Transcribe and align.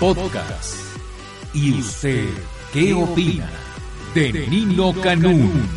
Podcast. 0.00 0.76
¿Y 1.52 1.80
usted 1.80 2.28
qué 2.72 2.94
opina 2.94 3.50
de 4.14 4.46
Nino 4.46 4.92
Canún? 5.02 5.68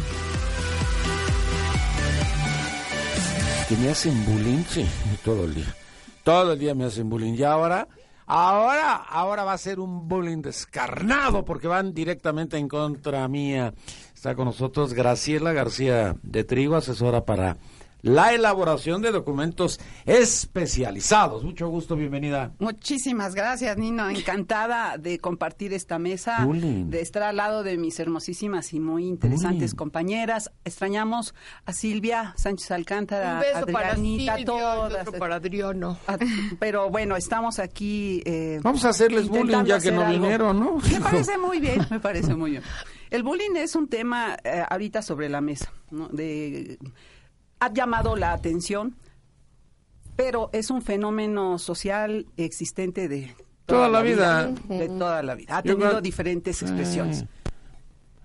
Que 3.67 3.75
me 3.77 3.89
hacen 3.89 4.23
bullying, 4.23 4.63
sí, 4.70 4.85
todo 5.25 5.45
el 5.45 5.55
día. 5.55 5.75
Todo 6.23 6.53
el 6.53 6.59
día 6.59 6.75
me 6.75 6.85
hacen 6.85 7.09
bullying. 7.09 7.34
Y 7.34 7.41
ahora, 7.41 7.88
ahora, 8.27 8.94
ahora 8.94 9.44
va 9.44 9.53
a 9.53 9.57
ser 9.57 9.80
un 9.80 10.07
bullying 10.07 10.44
descarnado 10.44 11.44
porque 11.44 11.67
van 11.67 11.95
directamente 11.95 12.59
en 12.59 12.67
contra 12.67 13.27
mía. 13.27 13.73
Está 14.13 14.35
con 14.35 14.45
nosotros 14.45 14.94
Graciela 14.94 15.52
García 15.52 16.16
de 16.22 16.44
Trigo, 16.44 16.75
asesora 16.75 17.25
para 17.25 17.58
la 18.01 18.33
elaboración 18.33 19.01
de 19.01 19.11
documentos 19.11 19.79
especializados. 20.05 21.43
Mucho 21.43 21.67
gusto, 21.69 21.95
bienvenida. 21.95 22.51
Muchísimas 22.59 23.35
gracias, 23.35 23.77
Nino. 23.77 24.09
Encantada 24.09 24.97
de 24.97 25.19
compartir 25.19 25.73
esta 25.73 25.99
mesa, 25.99 26.43
Bullying. 26.45 26.89
de 26.89 27.02
estar 27.02 27.23
al 27.23 27.38
lado 27.38 27.63
de 27.63 27.77
mis 27.77 27.99
hermosísimas 27.99 28.73
y 28.73 28.80
muy 28.80 29.05
interesantes 29.08 29.73
compañeras. 29.75 30.52
Extrañamos 30.66 31.33
a 31.66 31.73
Silvia 31.73 32.33
Sánchez 32.38 32.71
Alcántara, 32.71 33.35
Un 33.35 33.39
beso 33.39 33.66
para 33.67 33.89
Adrianita, 33.91 34.36
Silvia 34.38 34.39
y 34.41 34.45
todas. 34.45 35.08
otro 35.08 35.19
para 35.19 35.36
Adriano. 35.36 35.97
Ah, 36.08 36.17
Pero 36.59 36.89
bueno, 36.89 37.15
estamos 37.15 37.59
aquí. 37.59 38.21
eh, 38.25 38.59
Vamos 38.63 38.83
a 38.86 38.89
hacerles 38.89 39.27
bullying 39.27 39.63
ya 39.65 39.80
que 39.80 39.91
no 39.91 40.02
algo. 40.02 40.19
vinieron, 40.21 40.59
¿no? 40.59 40.77
Me 40.77 40.99
parece 40.99 41.38
muy 41.38 41.59
bien, 41.59 41.86
me 41.89 41.99
parece 41.99 42.33
muy 42.36 42.52
bien. 42.52 42.63
El 43.09 43.23
bullying 43.23 43.55
es 43.58 43.75
un 43.75 43.88
tema 43.88 44.38
eh, 44.43 44.63
ahorita 44.69 45.02
sobre 45.02 45.30
la 45.30 45.41
mesa, 45.41 45.71
¿no? 45.91 46.08
De, 46.08 46.77
ha 47.62 47.72
llamado 47.72 48.16
la 48.16 48.34
atención, 48.34 48.95
pero 50.16 50.50
es 50.52 50.70
un 50.70 50.81
fenómeno 50.81 51.58
social 51.59 52.26
existente 52.38 53.08
de 53.08 53.34
Toda 53.66 53.88
la 53.88 54.02
vida. 54.02 54.48
de 54.67 54.88
toda 54.90 55.23
la 55.23 55.36
vida. 55.36 55.58
Ha 55.58 55.64
Yo 55.64 55.73
tenido 55.76 55.92
cuan- 55.92 56.04
diferentes 56.04 56.62
expresiones. 56.62 57.23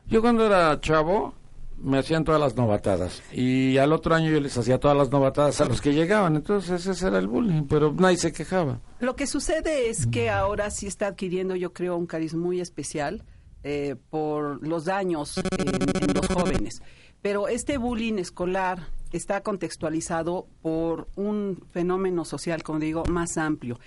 Yo 0.09 0.20
cuando 0.23 0.47
era 0.47 0.81
chavo 0.81 1.34
me 1.79 1.98
hacían 1.98 2.25
todas 2.25 2.41
las 2.41 2.57
novatadas 2.57 3.23
y 3.33 3.77
al 3.77 3.92
otro 3.92 4.14
año 4.14 4.31
yo 4.31 4.41
les 4.41 4.57
hacía 4.57 4.81
todas 4.81 4.97
las 4.97 5.11
novatadas 5.11 5.61
a 5.61 5.67
los 5.67 5.81
que 5.83 5.92
llegaban, 5.92 6.34
entonces 6.37 6.87
ese 6.87 7.07
era 7.07 7.19
el 7.19 7.27
bullying, 7.29 7.64
pero 7.69 7.92
nadie 7.92 8.17
se 8.17 8.33
quejaba. 8.33 8.81
Lo 9.01 9.14
que 9.14 9.27
sucede 9.27 9.91
es 9.91 10.07
que 10.07 10.31
ahora 10.31 10.70
sí 10.70 10.87
está 10.87 11.09
adquiriendo, 11.09 11.55
yo 11.55 11.73
creo, 11.75 11.97
un 11.97 12.07
cariz 12.07 12.34
muy 12.34 12.61
especial 12.62 13.23
eh, 13.62 13.97
por 14.11 14.67
los 14.67 14.87
daños 14.87 15.37
en, 15.39 16.03
en 16.09 16.14
los 16.14 16.27
jóvenes. 16.29 16.81
Pero 17.20 17.48
este 17.48 17.77
bullying 17.79 18.19
escolar 18.19 18.87
está 19.12 19.42
contextualizado 19.42 20.46
por 20.62 21.08
un 21.16 21.62
fenómeno 21.70 22.24
social, 22.24 22.62
como 22.62 22.78
digo, 22.80 23.04
más 23.06 23.36
amplio, 23.38 23.78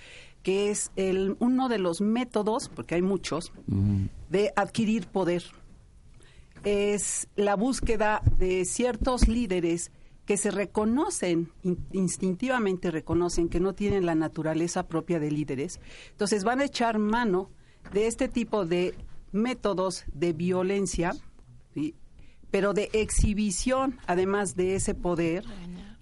que 0.42 0.70
es 0.70 0.90
el, 0.96 1.36
uno 1.40 1.68
de 1.68 1.78
los 1.78 2.00
métodos, 2.00 2.68
porque 2.68 2.94
hay 2.94 3.02
muchos, 3.02 3.52
de 4.30 4.52
adquirir 4.56 5.06
poder. 5.06 5.44
Es 6.64 7.28
la 7.36 7.56
búsqueda 7.56 8.22
de 8.38 8.64
ciertos 8.64 9.28
líderes 9.28 9.90
que 10.26 10.36
se 10.36 10.50
reconocen, 10.50 11.50
in- 11.62 11.78
instintivamente 11.92 12.90
reconocen 12.90 13.48
que 13.48 13.60
no 13.60 13.74
tienen 13.74 14.04
la 14.06 14.14
naturaleza 14.14 14.86
propia 14.86 15.18
de 15.18 15.30
líderes. 15.30 15.80
Entonces 16.10 16.44
van 16.44 16.60
a 16.60 16.64
echar 16.64 16.98
mano 16.98 17.50
de 17.92 18.06
este 18.06 18.28
tipo 18.28 18.66
de 18.66 18.94
métodos 19.32 20.04
de 20.12 20.32
violencia, 20.32 21.12
¿sí? 21.74 21.94
Pero 22.50 22.72
de 22.72 22.90
exhibición, 22.92 23.98
además 24.06 24.56
de 24.56 24.76
ese 24.76 24.94
poder. 24.94 25.44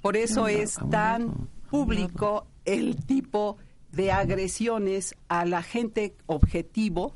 Por 0.01 0.17
eso 0.17 0.49
es 0.49 0.77
tan 0.91 1.49
público 1.71 2.47
el 2.65 3.05
tipo 3.05 3.57
de 3.93 4.13
agresiones 4.13 5.15
a 5.29 5.45
la 5.45 5.63
gente 5.63 6.15
objetivo 6.27 7.15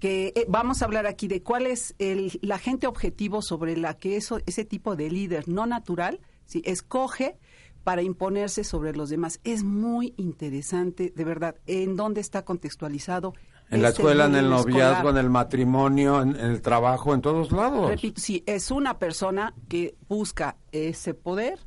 que 0.00 0.32
eh, 0.34 0.46
vamos 0.48 0.80
a 0.80 0.86
hablar 0.86 1.06
aquí 1.06 1.28
de 1.28 1.42
cuál 1.42 1.66
es 1.66 1.94
el, 1.98 2.38
la 2.42 2.58
gente 2.58 2.86
objetivo 2.86 3.42
sobre 3.42 3.76
la 3.76 3.94
que 3.98 4.16
eso, 4.16 4.40
ese 4.46 4.64
tipo 4.64 4.96
de 4.96 5.10
líder 5.10 5.46
no 5.46 5.66
natural 5.66 6.20
¿sí? 6.46 6.62
escoge 6.64 7.36
para 7.84 8.02
imponerse 8.02 8.64
sobre 8.64 8.94
los 8.94 9.10
demás. 9.10 9.40
Es 9.44 9.62
muy 9.62 10.14
interesante, 10.16 11.12
de 11.14 11.24
verdad, 11.24 11.56
en 11.66 11.96
dónde 11.96 12.20
está 12.20 12.44
contextualizado. 12.44 13.34
En 13.70 13.82
la 13.82 13.88
este 13.88 14.02
escuela, 14.02 14.26
en 14.26 14.34
el 14.34 14.50
noviazgo, 14.50 14.96
escolar. 14.96 15.14
en 15.14 15.24
el 15.24 15.30
matrimonio, 15.30 16.22
en, 16.22 16.30
en 16.30 16.46
el 16.46 16.60
trabajo, 16.60 17.14
en 17.14 17.20
todos 17.20 17.52
lados. 17.52 17.88
Repito, 17.88 18.20
sí, 18.20 18.42
es 18.46 18.70
una 18.70 18.98
persona 18.98 19.54
que 19.68 19.94
busca 20.08 20.56
ese 20.72 21.14
poder 21.14 21.60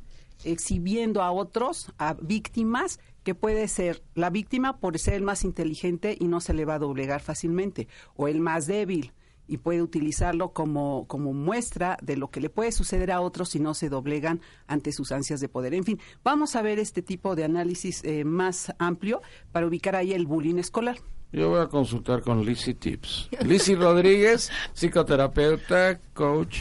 exhibiendo 0.44 1.22
a 1.22 1.32
otros, 1.32 1.92
a 1.98 2.14
víctimas, 2.20 3.00
que 3.22 3.34
puede 3.34 3.68
ser 3.68 4.02
la 4.14 4.30
víctima 4.30 4.78
por 4.78 4.98
ser 4.98 5.14
el 5.14 5.22
más 5.22 5.44
inteligente 5.44 6.16
y 6.18 6.28
no 6.28 6.40
se 6.40 6.52
le 6.52 6.64
va 6.64 6.74
a 6.74 6.78
doblegar 6.78 7.22
fácilmente, 7.22 7.88
o 8.16 8.28
el 8.28 8.40
más 8.40 8.66
débil 8.66 9.12
y 9.46 9.58
puede 9.58 9.82
utilizarlo 9.82 10.52
como, 10.52 11.06
como 11.06 11.32
muestra 11.32 11.98
de 12.02 12.16
lo 12.16 12.30
que 12.30 12.40
le 12.40 12.50
puede 12.50 12.72
suceder 12.72 13.10
a 13.10 13.20
otros 13.20 13.50
si 13.50 13.60
no 13.60 13.74
se 13.74 13.88
doblegan 13.88 14.40
ante 14.66 14.92
sus 14.92 15.12
ansias 15.12 15.40
de 15.40 15.48
poder. 15.48 15.74
En 15.74 15.84
fin, 15.84 16.00
vamos 16.22 16.56
a 16.56 16.62
ver 16.62 16.78
este 16.78 17.02
tipo 17.02 17.36
de 17.36 17.44
análisis 17.44 18.02
eh, 18.04 18.24
más 18.24 18.72
amplio 18.78 19.20
para 19.52 19.66
ubicar 19.66 19.96
ahí 19.96 20.12
el 20.12 20.26
bullying 20.26 20.56
escolar. 20.56 20.96
Yo 21.34 21.48
voy 21.48 21.60
a 21.60 21.66
consultar 21.66 22.22
con 22.22 22.44
Lizzy 22.44 22.74
Tips. 22.74 23.28
Lizzy 23.44 23.74
Rodríguez, 23.74 24.52
psicoterapeuta, 24.72 25.98
coach 26.12 26.58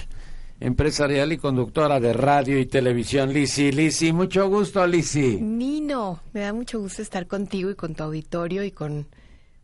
empresarial 0.60 1.32
y 1.32 1.38
conductora 1.38 2.00
de 2.00 2.14
radio 2.14 2.58
y 2.58 2.66
televisión. 2.66 3.32
Lizzy, 3.32 3.72
Lizzy, 3.72 4.14
mucho 4.14 4.50
gusto, 4.50 4.86
Lizzy. 4.88 5.40
Nino, 5.42 6.22
me 6.34 6.40
da 6.40 6.54
mucho 6.54 6.80
gusto 6.80 7.04
estar 7.04 7.28
contigo 7.28 7.70
y 7.70 7.76
con 7.76 7.94
tu 7.94 8.04
auditorio 8.04 8.64
y 8.64 8.72
con 8.72 9.06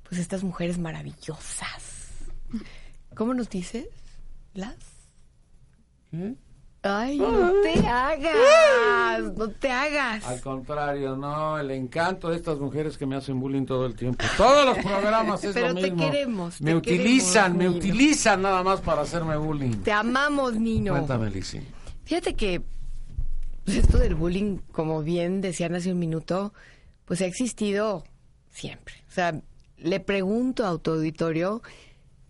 pues 0.07 0.19
estas 0.19 0.43
mujeres 0.43 0.77
maravillosas. 0.77 2.09
¿Cómo 3.15 3.33
nos 3.33 3.49
dices? 3.49 3.87
¿Las? 4.53 4.75
Ay, 6.81 7.17
no 7.17 7.51
te 7.61 7.85
hagas, 7.85 9.33
no 9.35 9.49
te 9.49 9.69
hagas. 9.69 10.25
Al 10.25 10.39
contrario, 10.39 11.17
no, 11.17 11.59
el 11.59 11.71
encanto 11.71 12.29
de 12.29 12.37
estas 12.37 12.57
mujeres 12.59 12.97
que 12.97 13.05
me 13.05 13.17
hacen 13.17 13.37
bullying 13.39 13.65
todo 13.65 13.85
el 13.85 13.95
tiempo. 13.95 14.23
Todos 14.37 14.65
los 14.65 14.77
programas 14.85 15.43
es 15.43 15.53
Pero 15.53 15.69
lo 15.69 15.75
te 15.75 15.91
mismo. 15.91 15.97
queremos, 16.09 16.61
Me 16.61 16.71
te 16.71 16.77
utilizan, 16.77 17.57
queremos, 17.57 17.57
me 17.57 17.63
Nino. 17.65 17.77
utilizan 17.77 18.41
nada 18.41 18.63
más 18.63 18.79
para 18.79 19.01
hacerme 19.01 19.35
bullying. 19.35 19.71
Te 19.83 19.91
amamos, 19.91 20.55
Nino. 20.55 20.93
Cuéntame, 20.93 21.29
Lizzy. 21.29 21.59
Fíjate 22.05 22.35
que 22.35 22.61
pues, 23.65 23.75
esto 23.77 23.97
del 23.97 24.15
bullying, 24.15 24.59
como 24.71 25.03
bien 25.03 25.41
decían 25.41 25.75
hace 25.75 25.91
un 25.91 25.99
minuto, 25.99 26.53
pues 27.03 27.21
ha 27.21 27.25
existido 27.25 28.05
siempre. 28.49 28.95
O 29.09 29.11
sea, 29.11 29.37
le 29.77 29.99
pregunto 29.99 30.65
a 30.65 30.77
tu 30.77 30.91
auditorio 30.91 31.61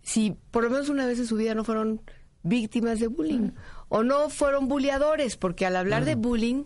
si 0.02 0.36
por 0.50 0.64
lo 0.64 0.70
menos 0.70 0.88
una 0.88 1.06
vez 1.06 1.20
en 1.20 1.26
su 1.28 1.36
vida 1.36 1.54
no 1.54 1.62
fueron 1.62 2.00
víctimas 2.42 2.98
de 2.98 3.06
bullying 3.06 3.50
o 3.90 4.02
no 4.02 4.30
fueron 4.30 4.68
bulleadores, 4.68 5.36
porque 5.36 5.66
al 5.66 5.76
hablar 5.76 6.06
de 6.06 6.14
bullying, 6.14 6.64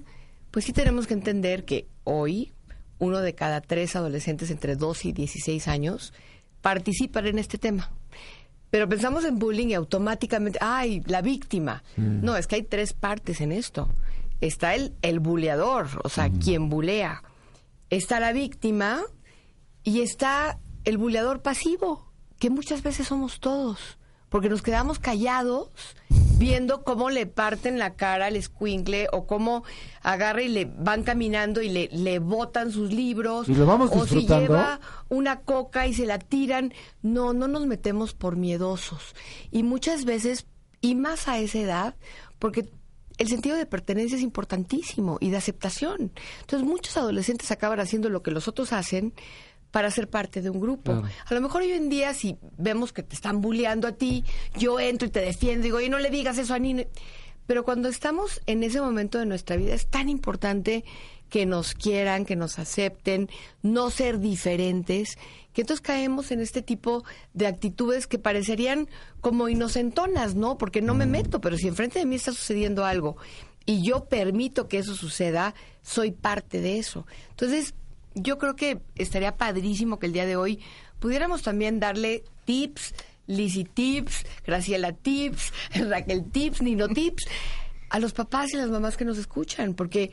pues 0.53 0.67
sí 0.67 0.73
tenemos 0.73 1.09
que 1.09 1.15
entender 1.15 1.65
que 1.65 1.89
hoy 2.05 2.53
uno 2.99 3.21
de 3.21 3.35
cada 3.35 3.61
tres 3.61 3.97
adolescentes 3.97 4.51
entre 4.51 4.77
12 4.77 5.09
y 5.09 5.12
16 5.12 5.66
años 5.66 6.13
participan 6.60 7.27
en 7.27 7.39
este 7.39 7.59
tema. 7.59 7.91
Pero 8.71 8.89
pensamos 8.89 9.25
en 9.25 9.39
bullying 9.39 9.69
y 9.69 9.75
automáticamente, 9.75 10.59
ay, 10.60 11.03
la 11.07 11.22
víctima. 11.22 11.83
No, 11.97 12.37
es 12.37 12.47
que 12.47 12.57
hay 12.57 12.63
tres 12.63 12.93
partes 12.93 13.41
en 13.41 13.53
esto. 13.53 13.89
Está 14.41 14.75
el, 14.75 14.95
el 15.01 15.19
buleador, 15.19 15.89
o 16.04 16.09
sea, 16.09 16.28
quien 16.31 16.69
bulea. 16.69 17.22
Está 17.89 18.21
la 18.21 18.33
víctima 18.33 19.01
y 19.83 20.01
está 20.01 20.59
el 20.84 20.98
buleador 20.98 21.41
pasivo, 21.41 22.13
que 22.39 22.51
muchas 22.51 22.83
veces 22.83 23.09
somos 23.09 23.41
todos, 23.41 23.98
porque 24.28 24.48
nos 24.48 24.60
quedamos 24.60 24.98
callados 24.98 25.71
viendo 26.39 26.84
cómo 26.84 27.10
le 27.10 27.27
parten 27.27 27.78
la 27.78 27.95
cara 27.95 28.27
al 28.27 28.36
escuincle 28.36 29.09
o 29.13 29.27
cómo 29.27 29.65
agarra 30.03 30.42
y 30.42 30.48
le 30.48 30.65
van 30.65 31.03
caminando 31.03 31.63
y 31.63 31.69
le, 31.69 31.89
le 31.92 32.19
botan 32.19 32.71
sus 32.71 32.92
libros. 32.92 33.48
¿Y 33.48 33.54
lo 33.54 33.66
vamos 33.66 33.91
o 33.92 34.07
si 34.07 34.27
lleva 34.27 34.81
una 35.09 35.41
coca 35.41 35.86
y 35.86 35.95
se 35.95 36.07
la 36.07 36.19
tiran. 36.19 36.72
No, 37.03 37.33
no 37.33 37.48
nos 37.48 37.66
metemos 37.66 38.15
por 38.15 38.36
miedosos. 38.36 39.15
Y 39.51 39.63
muchas 39.63 40.04
veces, 40.04 40.47
y 40.81 40.95
más 40.95 41.28
a 41.28 41.39
esa 41.39 41.59
edad, 41.59 41.97
porque 42.39 42.69
el 43.19 43.28
sentido 43.28 43.57
de 43.57 43.66
pertenencia 43.66 44.16
es 44.16 44.22
importantísimo 44.22 45.19
y 45.21 45.31
de 45.31 45.36
aceptación. 45.36 46.13
Entonces 46.41 46.69
muchos 46.69 46.97
adolescentes 46.97 47.51
acaban 47.51 47.81
haciendo 47.81 48.09
lo 48.09 48.22
que 48.22 48.31
los 48.31 48.48
otros 48.48 48.72
hacen 48.72 49.15
para 49.74 49.91
ser 49.91 50.09
parte 50.09 50.41
de 50.41 50.50
un 50.50 50.60
grupo. 50.60 51.03
A 51.26 51.34
lo 51.34 51.41
mejor 51.41 51.62
hoy 51.62 51.72
en 51.72 51.88
día 51.88 52.15
si 52.15 52.36
vemos 52.56 52.92
que 52.92 53.03
te 53.03 53.16
están 53.16 53.41
bulleando 53.41 53.88
a 53.88 53.92
ti, 53.92 54.24
yo 54.56 54.78
entro 54.78 55.09
y 55.09 55.10
te 55.10 55.18
defiendo, 55.18 55.65
digo, 55.65 55.80
y 55.80 55.88
no 55.88 55.98
le 55.98 56.10
digas 56.10 56.38
eso 56.38 56.54
a 56.54 56.60
ni 56.60 56.86
Pero 57.48 57.65
cuando 57.65 57.88
estamos 57.88 58.41
en 58.47 58.62
ese 58.62 58.80
momento 58.80 59.18
de 59.18 59.26
nuestra 59.26 59.56
vida 59.56 59.74
es 59.74 59.88
tan 59.88 60.09
importante 60.09 60.84
que 61.28 61.44
nos 61.44 61.74
quieran, 61.74 62.24
que 62.24 62.36
nos 62.36 62.60
acepten, 62.60 63.28
no 63.62 63.91
ser 63.91 64.21
diferentes, 64.21 65.18
que 65.53 65.62
entonces 65.62 65.80
caemos 65.80 66.30
en 66.30 66.38
este 66.38 66.62
tipo 66.62 67.03
de 67.32 67.48
actitudes 67.48 68.06
que 68.06 68.21
parecerían 68.21 68.88
como 69.21 69.48
inocentonas, 69.48 70.36
¿no? 70.36 70.56
Porque 70.56 70.82
no 70.82 70.94
me 70.94 71.06
meto, 71.06 71.41
pero 71.41 71.56
si 71.56 71.66
enfrente 71.66 71.98
de 71.98 72.06
mí 72.06 72.15
está 72.15 72.30
sucediendo 72.30 72.84
algo 72.84 73.16
y 73.66 73.82
yo 73.82 74.04
permito 74.04 74.68
que 74.68 74.78
eso 74.78 74.94
suceda, 74.94 75.56
soy 75.82 76.12
parte 76.12 76.60
de 76.60 76.78
eso. 76.78 77.09
Entonces, 77.30 77.74
yo 78.15 78.39
creo 78.39 78.57
que 78.57 78.81
estaría 78.95 79.37
padrísimo 79.37 79.99
que 79.99 80.07
el 80.07 80.13
día 80.13 80.27
de 80.27 80.37
hoy 80.37 80.61
pudiéramos 80.99 81.43
también 81.43 81.81
darle 81.81 82.25
tips, 82.45 82.95
Lizzy 83.27 83.65
tips, 83.65 84.25
Graciela 84.47 84.93
tips, 84.93 85.53
Raquel 85.89 86.25
tips, 86.31 86.63
Nino 86.63 86.89
tips, 86.89 87.25
a 87.91 87.99
los 87.99 88.13
papás 88.13 88.53
y 88.53 88.57
las 88.57 88.69
mamás 88.69 88.97
que 88.97 89.05
nos 89.05 89.19
escuchan, 89.19 89.75
porque 89.75 90.13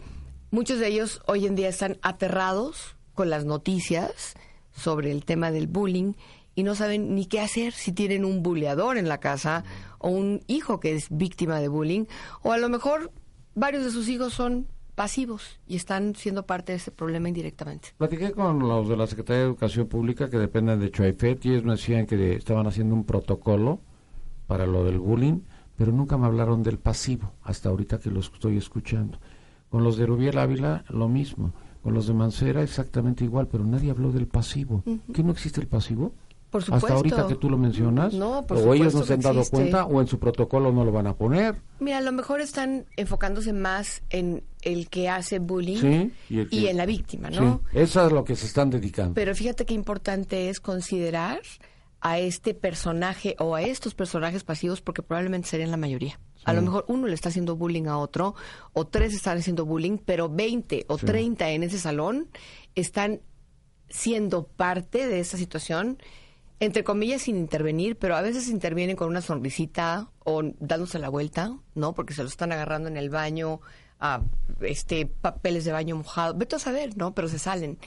Muchos 0.53 0.79
de 0.79 0.87
ellos 0.87 1.21
hoy 1.27 1.45
en 1.45 1.55
día 1.55 1.69
están 1.69 1.97
aterrados 2.01 2.97
con 3.13 3.29
las 3.29 3.45
noticias 3.45 4.33
sobre 4.75 5.09
el 5.09 5.23
tema 5.23 5.49
del 5.49 5.67
bullying 5.67 6.11
y 6.55 6.63
no 6.63 6.75
saben 6.75 7.15
ni 7.15 7.25
qué 7.25 7.39
hacer 7.39 7.71
si 7.71 7.93
tienen 7.93 8.25
un 8.25 8.43
bulleador 8.43 8.97
en 8.97 9.07
la 9.07 9.21
casa 9.21 9.63
o 9.97 10.09
un 10.09 10.43
hijo 10.47 10.81
que 10.81 10.93
es 10.93 11.07
víctima 11.09 11.61
de 11.61 11.69
bullying 11.69 12.03
o 12.41 12.51
a 12.51 12.57
lo 12.57 12.67
mejor 12.67 13.13
varios 13.55 13.85
de 13.85 13.91
sus 13.91 14.09
hijos 14.09 14.33
son 14.33 14.67
pasivos 14.95 15.59
y 15.67 15.75
están 15.75 16.15
siendo 16.15 16.45
parte 16.45 16.71
de 16.73 16.77
ese 16.77 16.91
problema 16.91 17.27
indirectamente. 17.27 17.89
Platiqué 17.97 18.31
con 18.31 18.59
los 18.59 18.87
de 18.89 18.97
la 18.97 19.07
Secretaría 19.07 19.41
de 19.41 19.47
Educación 19.47 19.87
Pública 19.87 20.29
que 20.29 20.37
dependen 20.37 20.79
de 20.79 20.91
Chuaifet 20.91 21.45
y 21.45 21.49
ellos 21.49 21.63
me 21.63 21.71
decían 21.71 22.05
que 22.05 22.35
estaban 22.35 22.67
haciendo 22.67 22.95
un 22.95 23.05
protocolo 23.05 23.79
para 24.47 24.65
lo 24.65 24.83
del 24.83 24.99
bullying, 24.99 25.41
pero 25.77 25.91
nunca 25.91 26.17
me 26.17 26.27
hablaron 26.27 26.63
del 26.63 26.77
pasivo 26.77 27.33
hasta 27.43 27.69
ahorita 27.69 27.99
que 27.99 28.11
los 28.11 28.31
estoy 28.33 28.57
escuchando. 28.57 29.19
Con 29.69 29.83
los 29.83 29.97
de 29.97 30.05
Rubiel 30.05 30.37
Ávila 30.37 30.83
lo 30.89 31.07
mismo. 31.07 31.53
Con 31.81 31.93
los 31.93 32.05
de 32.05 32.13
Mancera 32.13 32.61
exactamente 32.61 33.23
igual, 33.23 33.47
pero 33.47 33.63
nadie 33.63 33.89
habló 33.89 34.11
del 34.11 34.27
pasivo. 34.27 34.83
¿Qué 35.13 35.23
no 35.23 35.31
existe 35.31 35.61
el 35.61 35.67
pasivo? 35.67 36.13
Por 36.51 36.63
supuesto. 36.63 36.87
Hasta 36.87 36.97
ahorita 36.97 37.27
que 37.27 37.35
tú 37.35 37.49
lo 37.49 37.57
mencionas. 37.57 38.13
No, 38.13 38.45
por 38.45 38.57
o 38.57 38.73
ellos 38.73 38.93
no 38.93 39.03
se 39.03 39.13
han 39.13 39.21
dado 39.21 39.41
cuenta 39.49 39.85
o 39.85 40.01
en 40.01 40.07
su 40.07 40.19
protocolo 40.19 40.71
no 40.73 40.83
lo 40.83 40.91
van 40.91 41.07
a 41.07 41.15
poner. 41.15 41.55
Mira, 41.79 41.99
a 41.99 42.01
lo 42.01 42.11
mejor 42.11 42.41
están 42.41 42.85
enfocándose 42.97 43.53
más 43.53 44.03
en 44.09 44.43
el 44.61 44.89
que 44.89 45.07
hace 45.07 45.39
bullying 45.39 46.09
y, 46.29 46.67
en 46.67 46.77
la 46.77 46.85
víctima, 46.85 47.29
¿no? 47.29 47.61
Sí, 47.71 47.79
eso 47.79 48.05
es 48.05 48.11
lo 48.11 48.25
que 48.25 48.35
se 48.35 48.45
están 48.45 48.69
dedicando. 48.69 49.13
Pero 49.13 49.33
fíjate 49.33 49.65
qué 49.65 49.73
importante 49.73 50.49
es 50.49 50.59
considerar 50.59 51.39
a 52.01 52.19
este 52.19 52.53
personaje 52.53 53.35
o 53.39 53.55
a 53.55 53.61
estos 53.61 53.93
personajes 53.93 54.43
pasivos 54.43 54.81
porque 54.81 55.03
probablemente 55.03 55.47
serían 55.47 55.71
la 55.71 55.77
mayoría. 55.77 56.19
A 56.43 56.53
lo 56.53 56.63
mejor 56.63 56.85
uno 56.87 57.07
le 57.07 57.13
está 57.13 57.29
haciendo 57.29 57.55
bullying 57.55 57.85
a 57.85 57.97
otro, 57.97 58.33
o 58.73 58.87
tres 58.87 59.13
están 59.13 59.37
haciendo 59.37 59.63
bullying, 59.63 59.99
pero 60.03 60.27
20 60.27 60.85
o 60.87 60.97
30 60.97 61.51
en 61.51 61.63
ese 61.63 61.77
salón 61.77 62.29
están 62.73 63.21
siendo 63.89 64.47
parte 64.47 65.07
de 65.07 65.19
esa 65.19 65.37
situación, 65.37 65.99
entre 66.61 66.83
comillas, 66.83 67.23
sin 67.23 67.37
intervenir, 67.37 67.97
pero 67.97 68.15
a 68.15 68.21
veces 68.21 68.47
intervienen 68.47 68.95
con 68.95 69.07
una 69.09 69.21
sonrisita 69.21 70.11
o 70.23 70.43
dándose 70.59 70.99
la 70.99 71.09
vuelta, 71.09 71.57
¿no? 71.73 71.95
Porque 71.95 72.13
se 72.13 72.21
lo 72.21 72.29
están 72.29 72.51
agarrando 72.51 72.87
en 72.87 72.97
el 72.97 73.09
baño, 73.09 73.61
a 73.99 74.21
este 74.61 75.07
papeles 75.07 75.65
de 75.65 75.71
baño 75.71 75.95
mojado, 75.95 76.35
vete 76.35 76.57
a 76.57 76.59
saber, 76.59 76.95
¿no? 76.97 77.15
Pero 77.15 77.29
se 77.29 77.39
salen. 77.39 77.79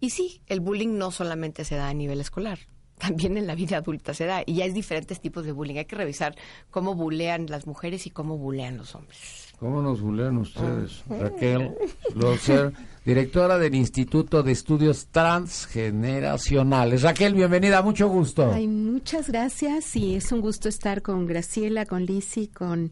Y 0.00 0.10
sí, 0.10 0.42
el 0.48 0.58
bullying 0.58 0.98
no 0.98 1.12
solamente 1.12 1.64
se 1.64 1.76
da 1.76 1.88
a 1.88 1.94
nivel 1.94 2.20
escolar, 2.20 2.58
también 2.98 3.36
en 3.36 3.46
la 3.46 3.54
vida 3.54 3.76
adulta 3.76 4.12
se 4.12 4.26
da. 4.26 4.42
Y 4.44 4.54
ya 4.54 4.64
hay 4.64 4.72
diferentes 4.72 5.20
tipos 5.20 5.46
de 5.46 5.52
bullying. 5.52 5.76
Hay 5.76 5.84
que 5.84 5.94
revisar 5.94 6.34
cómo 6.70 6.96
bulean 6.96 7.46
las 7.48 7.68
mujeres 7.68 8.08
y 8.08 8.10
cómo 8.10 8.38
bulean 8.38 8.76
los 8.76 8.96
hombres. 8.96 9.45
¿Cómo 9.58 9.80
nos 9.82 10.00
bulean 10.00 10.36
ustedes? 10.36 11.02
Raquel 11.08 11.74
Loser, 12.14 12.72
directora 13.04 13.58
del 13.58 13.74
Instituto 13.74 14.42
de 14.42 14.52
Estudios 14.52 15.06
Transgeneracionales. 15.06 17.02
Raquel, 17.02 17.34
bienvenida, 17.34 17.80
mucho 17.82 18.08
gusto. 18.08 18.52
Ay, 18.52 18.68
muchas 18.68 19.28
gracias 19.28 19.96
y 19.96 20.14
es 20.14 20.30
un 20.30 20.40
gusto 20.42 20.68
estar 20.68 21.00
con 21.00 21.26
Graciela, 21.26 21.86
con 21.86 22.04
Lisi, 22.04 22.48
con 22.48 22.90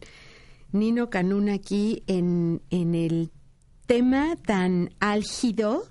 Nino 0.71 1.09
Canún 1.11 1.49
aquí 1.49 2.03
en, 2.07 2.61
en 2.71 2.95
el 2.95 3.31
tema 3.85 4.35
tan 4.35 4.89
álgido 4.99 5.85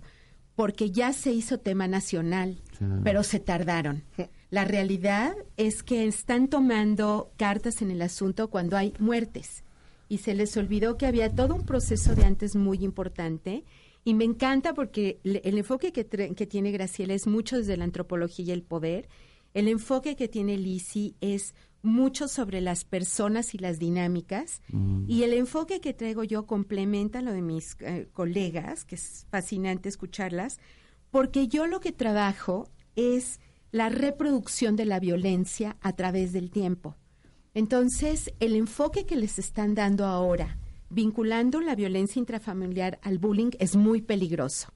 porque 0.56 0.90
ya 0.90 1.12
se 1.12 1.30
hizo 1.32 1.58
tema 1.58 1.86
nacional 1.86 2.58
pero 3.02 3.22
se 3.22 3.40
tardaron. 3.40 4.02
La 4.50 4.64
realidad 4.64 5.34
es 5.56 5.82
que 5.82 6.06
están 6.06 6.48
tomando 6.48 7.32
cartas 7.36 7.82
en 7.82 7.90
el 7.90 8.02
asunto 8.02 8.48
cuando 8.48 8.76
hay 8.76 8.92
muertes 8.98 9.64
y 10.14 10.18
se 10.18 10.32
les 10.32 10.56
olvidó 10.56 10.96
que 10.96 11.06
había 11.06 11.34
todo 11.34 11.56
un 11.56 11.66
proceso 11.66 12.14
de 12.14 12.24
antes 12.24 12.54
muy 12.54 12.84
importante 12.84 13.64
y 14.04 14.14
me 14.14 14.22
encanta 14.24 14.72
porque 14.72 15.18
el 15.24 15.58
enfoque 15.58 15.92
que, 15.92 16.06
que 16.06 16.46
tiene 16.46 16.70
Graciela 16.70 17.14
es 17.14 17.26
mucho 17.26 17.56
desde 17.56 17.76
la 17.76 17.82
antropología 17.82 18.44
y 18.44 18.50
el 18.52 18.62
poder. 18.62 19.08
El 19.54 19.66
enfoque 19.66 20.14
que 20.14 20.28
tiene 20.28 20.56
Lisi 20.56 21.16
es 21.20 21.52
mucho 21.82 22.28
sobre 22.28 22.60
las 22.60 22.84
personas 22.84 23.56
y 23.56 23.58
las 23.58 23.80
dinámicas 23.80 24.62
mm. 24.68 25.06
y 25.08 25.24
el 25.24 25.32
enfoque 25.32 25.80
que 25.80 25.94
traigo 25.94 26.22
yo 26.22 26.46
complementa 26.46 27.20
lo 27.20 27.32
de 27.32 27.42
mis 27.42 27.76
eh, 27.80 28.08
colegas, 28.12 28.84
que 28.84 28.94
es 28.94 29.26
fascinante 29.30 29.88
escucharlas, 29.88 30.60
porque 31.10 31.48
yo 31.48 31.66
lo 31.66 31.80
que 31.80 31.90
trabajo 31.90 32.68
es 32.94 33.40
la 33.72 33.88
reproducción 33.88 34.76
de 34.76 34.84
la 34.84 35.00
violencia 35.00 35.76
a 35.80 35.92
través 35.94 36.32
del 36.32 36.52
tiempo. 36.52 36.94
Entonces, 37.54 38.32
el 38.40 38.56
enfoque 38.56 39.06
que 39.06 39.16
les 39.16 39.38
están 39.38 39.74
dando 39.74 40.04
ahora, 40.04 40.58
vinculando 40.90 41.60
la 41.60 41.74
violencia 41.74 42.18
intrafamiliar 42.18 42.98
al 43.02 43.18
bullying, 43.18 43.50
es 43.58 43.76
muy 43.76 44.02
peligroso. 44.02 44.68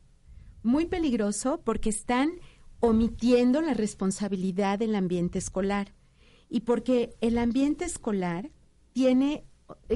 Muy 0.63 0.87
peligroso 0.87 1.61
porque 1.65 1.91
están 1.91 2.31
omitiendo 2.81 3.61
la 3.61 3.75
responsabilidad 3.75 4.79
del 4.79 4.95
ambiente 4.95 5.39
escolar 5.39 5.95
y 6.49 6.61
porque 6.61 7.17
el 7.21 7.39
ambiente 7.39 7.85
escolar 7.85 8.51
tiene 8.93 9.45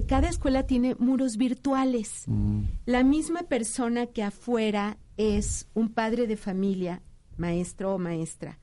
cada 0.06 0.28
escuela 0.28 0.66
tiene 0.66 0.94
muros 0.96 1.36
virtuales. 1.36 2.24
Mm. 2.26 2.62
La 2.86 3.04
misma 3.04 3.44
persona 3.44 4.06
que 4.06 4.22
afuera 4.22 4.98
es 5.16 5.68
un 5.74 5.88
padre 5.88 6.26
de 6.26 6.36
familia, 6.36 7.02
maestro 7.36 7.94
o 7.94 7.98
maestra, 7.98 8.58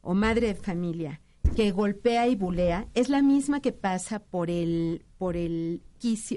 o 0.00 0.14
madre 0.14 0.48
de 0.48 0.54
familia, 0.54 1.20
que 1.54 1.70
golpea 1.70 2.28
y 2.28 2.36
bulea, 2.36 2.88
es 2.94 3.08
la 3.08 3.22
misma 3.22 3.60
que 3.60 3.72
pasa 3.72 4.18
por 4.18 4.50
el, 4.50 5.04
por 5.18 5.36
el 5.36 5.82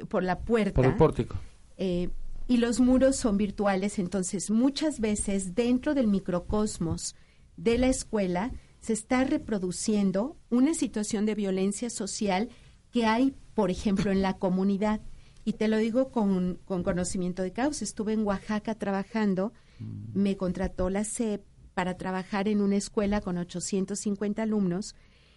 por 0.07 0.23
la 0.23 0.39
puerta. 0.39 0.73
Por 0.73 0.85
el 0.85 0.95
pórtico. 0.95 1.35
Eh, 1.77 2.09
y 2.47 2.57
los 2.57 2.79
muros 2.79 3.17
son 3.17 3.35
virtuales, 3.35 3.99
entonces 3.99 4.49
muchas 4.49 5.01
veces 5.01 5.53
dentro 5.53 5.93
del 5.93 6.07
microcosmos 6.07 7.15
de 7.57 7.77
la 7.77 7.87
escuela 7.87 8.51
se 8.79 8.93
está 8.93 9.25
reproduciendo 9.25 10.37
una 10.49 10.73
situación 10.73 11.25
de 11.25 11.35
violencia 11.35 11.89
social 11.89 12.49
que 12.91 13.05
hay, 13.05 13.35
por 13.53 13.69
ejemplo, 13.69 14.11
en 14.11 14.21
la 14.21 14.37
comunidad. 14.37 15.01
Y 15.43 15.53
te 15.53 15.67
lo 15.67 15.77
digo 15.77 16.09
con, 16.09 16.59
con 16.63 16.83
conocimiento 16.83 17.41
de 17.41 17.51
causa. 17.51 17.83
Estuve 17.83 18.13
en 18.13 18.25
Oaxaca 18.25 18.75
trabajando, 18.75 19.51
mm. 19.79 20.19
me 20.19 20.37
contrató 20.37 20.89
la 20.89 21.03
CEP 21.03 21.41
para 21.77 21.95
trabajar 21.95 22.47
en 22.47 22.61
una 22.61 22.75
escuela 22.75 23.21
con 23.21 23.37
850 23.37 24.41
alumnos 24.41 24.95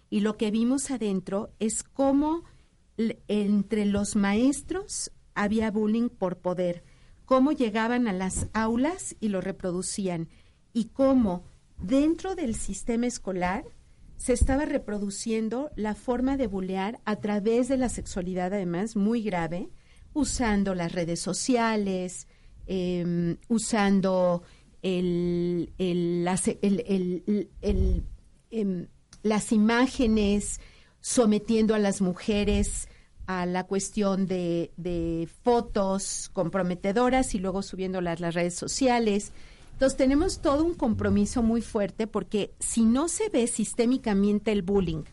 y 0.09 0.21
lo 0.21 0.37
que 0.37 0.49
vimos 0.49 0.89
adentro 0.89 1.53
es 1.59 1.83
cómo 1.83 2.45
entre 3.27 3.85
los 3.85 4.15
maestros 4.15 5.11
había 5.35 5.69
bullying 5.69 6.09
por 6.09 6.39
poder, 6.39 6.83
cómo 7.25 7.51
llegaban 7.51 8.07
a 8.07 8.13
las 8.13 8.47
aulas 8.53 9.15
y 9.19 9.27
lo 9.27 9.39
reproducían 9.39 10.29
y 10.73 10.85
cómo 10.85 11.43
dentro 11.77 12.33
del 12.33 12.55
sistema 12.55 13.05
escolar 13.05 13.63
se 14.17 14.33
estaba 14.33 14.65
reproduciendo 14.65 15.69
la 15.75 15.93
forma 15.93 16.37
de 16.37 16.47
bulear 16.47 17.01
a 17.05 17.17
través 17.17 17.67
de 17.67 17.77
la 17.77 17.89
sexualidad, 17.89 18.51
además, 18.51 18.95
muy 18.95 19.21
grave, 19.21 19.69
usando 20.13 20.73
las 20.73 20.91
redes 20.91 21.19
sociales, 21.19 22.27
em, 22.65 23.37
usando 23.47 24.41
el, 24.81 26.23
las, 26.23 26.47
em, 28.51 28.87
las 29.23 29.51
imágenes, 29.51 30.59
sometiendo 30.99 31.75
a 31.75 31.79
las 31.79 32.01
mujeres 32.01 32.87
a 33.27 33.45
la 33.45 33.65
cuestión 33.65 34.27
de, 34.27 34.71
de 34.77 35.29
fotos 35.43 36.29
comprometedoras 36.33 37.33
y 37.33 37.39
luego 37.39 37.61
subiéndolas 37.61 38.17
a 38.17 38.21
las 38.21 38.35
redes 38.35 38.55
sociales. 38.55 39.31
Entonces 39.73 39.97
tenemos 39.97 40.41
todo 40.41 40.63
un 40.63 40.75
compromiso 40.75 41.41
muy 41.41 41.61
fuerte 41.61 42.07
porque 42.07 42.53
si 42.59 42.83
no 42.83 43.07
se 43.07 43.29
ve 43.29 43.47
sistémicamente 43.47 44.51
el 44.51 44.61
bullying 44.61 45.03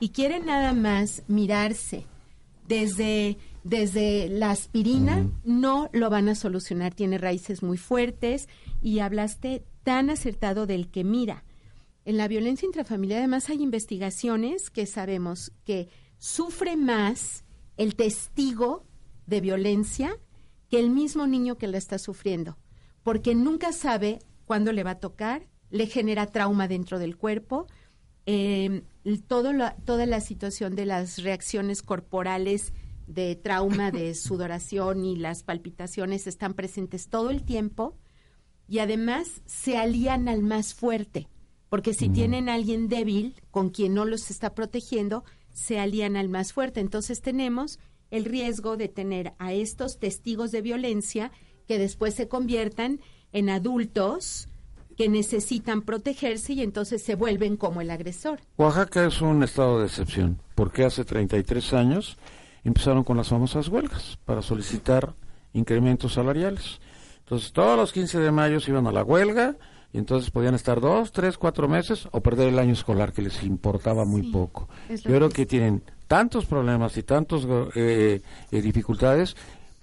y 0.00 0.10
quieren 0.10 0.46
nada 0.46 0.72
más 0.72 1.22
mirarse 1.28 2.04
desde, 2.66 3.38
desde 3.64 4.28
la 4.28 4.50
aspirina 4.50 5.26
no 5.44 5.88
lo 5.92 6.10
van 6.10 6.28
a 6.28 6.34
solucionar, 6.34 6.94
tiene 6.94 7.18
raíces 7.18 7.62
muy 7.62 7.78
fuertes 7.78 8.48
y 8.80 9.00
hablaste 9.00 9.64
tan 9.82 10.10
acertado 10.10 10.66
del 10.66 10.90
que 10.90 11.04
mira. 11.04 11.44
En 12.04 12.16
la 12.16 12.28
violencia 12.28 12.66
intrafamiliar 12.66 13.18
además 13.18 13.48
hay 13.50 13.62
investigaciones 13.62 14.70
que 14.70 14.86
sabemos 14.86 15.52
que 15.64 15.88
sufre 16.18 16.76
más 16.76 17.44
el 17.76 17.94
testigo 17.94 18.84
de 19.26 19.40
violencia 19.40 20.18
que 20.68 20.80
el 20.80 20.90
mismo 20.90 21.26
niño 21.26 21.56
que 21.56 21.66
la 21.66 21.78
está 21.78 21.98
sufriendo, 21.98 22.58
porque 23.02 23.34
nunca 23.34 23.72
sabe 23.72 24.18
cuándo 24.44 24.72
le 24.72 24.84
va 24.84 24.92
a 24.92 25.00
tocar, 25.00 25.46
le 25.70 25.86
genera 25.86 26.26
trauma 26.26 26.68
dentro 26.68 26.98
del 26.98 27.16
cuerpo, 27.16 27.66
eh, 28.26 28.82
todo 29.26 29.52
toda 29.84 30.04
la 30.04 30.20
situación 30.20 30.76
de 30.76 30.84
las 30.84 31.22
reacciones 31.22 31.82
corporales 31.82 32.74
de 33.06 33.36
trauma, 33.36 33.90
de 33.90 34.14
sudoración 34.14 35.04
y 35.04 35.16
las 35.16 35.42
palpitaciones 35.42 36.26
están 36.26 36.52
presentes 36.54 37.08
todo 37.08 37.30
el 37.30 37.44
tiempo 37.44 37.96
y 38.68 38.80
además 38.80 39.40
se 39.46 39.78
alían 39.78 40.28
al 40.28 40.42
más 40.42 40.74
fuerte, 40.74 41.28
porque 41.68 41.94
si 41.94 42.08
tienen 42.08 42.48
a 42.48 42.54
alguien 42.54 42.88
débil 42.88 43.34
con 43.50 43.70
quien 43.70 43.94
no 43.94 44.04
los 44.04 44.30
está 44.30 44.54
protegiendo, 44.54 45.24
se 45.52 45.80
alían 45.80 46.16
al 46.16 46.28
más 46.28 46.52
fuerte. 46.52 46.80
Entonces 46.80 47.20
tenemos 47.20 47.78
el 48.10 48.24
riesgo 48.24 48.76
de 48.76 48.88
tener 48.88 49.32
a 49.38 49.52
estos 49.52 49.98
testigos 49.98 50.50
de 50.52 50.62
violencia 50.62 51.32
que 51.66 51.78
después 51.78 52.14
se 52.14 52.28
conviertan 52.28 53.00
en 53.32 53.50
adultos 53.50 54.48
que 54.96 55.08
necesitan 55.08 55.82
protegerse 55.82 56.54
y 56.54 56.62
entonces 56.62 57.02
se 57.02 57.14
vuelven 57.14 57.56
como 57.56 57.80
el 57.80 57.90
agresor. 57.90 58.40
Oaxaca 58.56 59.06
es 59.06 59.20
un 59.20 59.42
estado 59.44 59.78
de 59.78 59.86
excepción, 59.86 60.40
porque 60.56 60.84
hace 60.84 61.04
33 61.04 61.72
años 61.74 62.16
empezaron 62.64 63.04
con 63.04 63.16
las 63.16 63.28
famosas 63.28 63.68
huelgas 63.68 64.18
para 64.24 64.42
solicitar 64.42 65.14
incrementos 65.52 66.14
salariales. 66.14 66.80
Entonces 67.28 67.52
todos 67.52 67.76
los 67.76 67.92
15 67.92 68.20
de 68.20 68.30
mayo 68.32 68.58
se 68.58 68.70
iban 68.70 68.86
a 68.86 68.90
la 68.90 69.04
huelga 69.04 69.56
y 69.92 69.98
entonces 69.98 70.30
podían 70.30 70.54
estar 70.54 70.80
dos, 70.80 71.12
tres, 71.12 71.36
cuatro 71.36 71.68
meses 71.68 72.08
o 72.10 72.22
perder 72.22 72.48
el 72.48 72.58
año 72.58 72.72
escolar 72.72 73.12
que 73.12 73.20
les 73.20 73.42
importaba 73.42 74.06
muy 74.06 74.32
poco. 74.32 74.66
Yo 74.88 75.14
creo 75.14 75.28
que 75.28 75.44
tienen 75.44 75.82
tantos 76.06 76.46
problemas 76.46 76.96
y 76.96 77.02
tantas 77.02 77.46
eh, 77.74 78.22
eh, 78.50 78.62
dificultades 78.62 79.36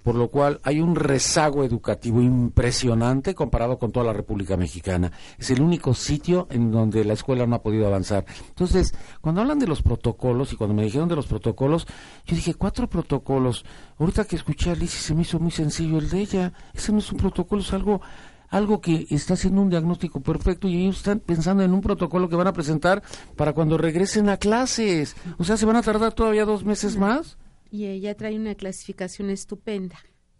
por 0.06 0.14
lo 0.14 0.28
cual 0.28 0.60
hay 0.62 0.80
un 0.80 0.94
rezago 0.94 1.64
educativo 1.64 2.22
impresionante 2.22 3.34
comparado 3.34 3.76
con 3.76 3.90
toda 3.90 4.06
la 4.06 4.12
República 4.12 4.56
Mexicana. 4.56 5.10
Es 5.36 5.50
el 5.50 5.60
único 5.60 5.94
sitio 5.94 6.46
en 6.48 6.70
donde 6.70 7.04
la 7.04 7.14
escuela 7.14 7.44
no 7.44 7.56
ha 7.56 7.62
podido 7.64 7.88
avanzar. 7.88 8.24
Entonces, 8.50 8.94
cuando 9.20 9.40
hablan 9.40 9.58
de 9.58 9.66
los 9.66 9.82
protocolos 9.82 10.52
y 10.52 10.56
cuando 10.56 10.76
me 10.76 10.84
dijeron 10.84 11.08
de 11.08 11.16
los 11.16 11.26
protocolos, 11.26 11.88
yo 12.24 12.36
dije, 12.36 12.54
cuatro 12.54 12.88
protocolos. 12.88 13.64
Ahorita 13.98 14.26
que 14.26 14.36
escuché 14.36 14.70
a 14.70 14.76
Liz 14.76 14.92
se 14.92 15.12
me 15.12 15.22
hizo 15.22 15.40
muy 15.40 15.50
sencillo 15.50 15.98
el 15.98 16.08
de 16.08 16.20
ella. 16.20 16.52
Ese 16.72 16.92
no 16.92 16.98
es 16.98 17.10
un 17.10 17.18
protocolo, 17.18 17.60
es 17.60 17.72
algo 17.72 18.00
algo 18.48 18.80
que 18.80 19.08
está 19.10 19.34
haciendo 19.34 19.60
un 19.60 19.70
diagnóstico 19.70 20.20
perfecto 20.20 20.68
y 20.68 20.84
ellos 20.84 20.98
están 20.98 21.18
pensando 21.18 21.64
en 21.64 21.72
un 21.72 21.80
protocolo 21.80 22.28
que 22.28 22.36
van 22.36 22.46
a 22.46 22.52
presentar 22.52 23.02
para 23.34 23.54
cuando 23.54 23.76
regresen 23.76 24.28
a 24.28 24.36
clases. 24.36 25.16
O 25.36 25.42
sea, 25.42 25.56
¿se 25.56 25.66
van 25.66 25.74
a 25.74 25.82
tardar 25.82 26.12
todavía 26.12 26.44
dos 26.44 26.64
meses 26.64 26.96
más? 26.96 27.38
Y 27.70 27.86
ella 27.86 28.16
trae 28.16 28.36
una 28.36 28.54
clasificación 28.54 29.30
estupenda. 29.30 29.98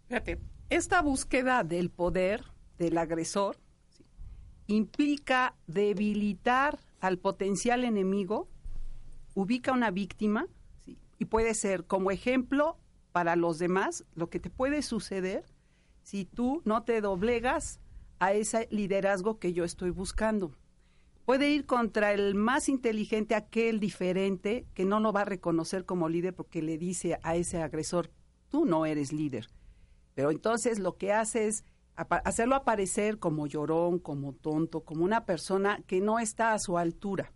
Fíjate, 0.09 0.41
esta 0.71 1.03
búsqueda 1.03 1.65
del 1.65 1.91
poder 1.91 2.45
del 2.79 2.99
agresor 2.99 3.57
implica 4.67 5.57
debilitar 5.67 6.79
al 7.01 7.19
potencial 7.19 7.85
enemigo, 7.85 8.49
ubica 9.35 9.73
una 9.73 9.91
víctima 9.91 10.47
y 11.19 11.27
puede 11.27 11.55
ser 11.55 11.87
como 11.87 12.11
ejemplo 12.11 12.79
para 13.13 13.37
los 13.37 13.59
demás 13.59 14.05
lo 14.15 14.29
que 14.29 14.41
te 14.41 14.51
puede 14.51 14.83
suceder 14.83 15.45
si 16.03 16.25
tú 16.25 16.63
no 16.65 16.83
te 16.85 17.01
doblegas 17.01 17.81
a 18.19 18.33
ese 18.33 18.69
liderazgo 18.71 19.39
que 19.39 19.53
yo 19.53 19.65
estoy 19.65 19.91
buscando. 19.91 20.53
Puede 21.27 21.51
ir 21.51 21.67
contra 21.67 22.13
el 22.13 22.37
más 22.37 22.69
inteligente, 22.69 23.35
aquel 23.35 23.81
diferente, 23.81 24.65
que 24.75 24.85
no 24.85 25.01
lo 25.01 25.13
va 25.13 25.23
a 25.23 25.25
reconocer 25.25 25.85
como 25.85 26.09
líder 26.09 26.33
porque 26.35 26.63
le 26.63 26.79
dice 26.79 27.19
a 27.25 27.35
ese 27.35 27.61
agresor, 27.61 28.13
tú 28.49 28.65
no 28.65 28.87
eres 28.87 29.13
líder. 29.13 29.49
Pero 30.15 30.31
entonces 30.31 30.79
lo 30.79 30.97
que 30.97 31.13
hace 31.13 31.49
es 31.49 31.65
hacerlo 31.97 32.55
aparecer 32.55 33.19
como 33.19 33.49
llorón, 33.49 33.99
como 33.99 34.35
tonto, 34.35 34.83
como 34.83 35.03
una 35.03 35.25
persona 35.25 35.83
que 35.89 36.01
no 36.01 36.21
está 36.21 36.53
a 36.53 36.61
su 36.61 36.79
altura. 36.79 37.33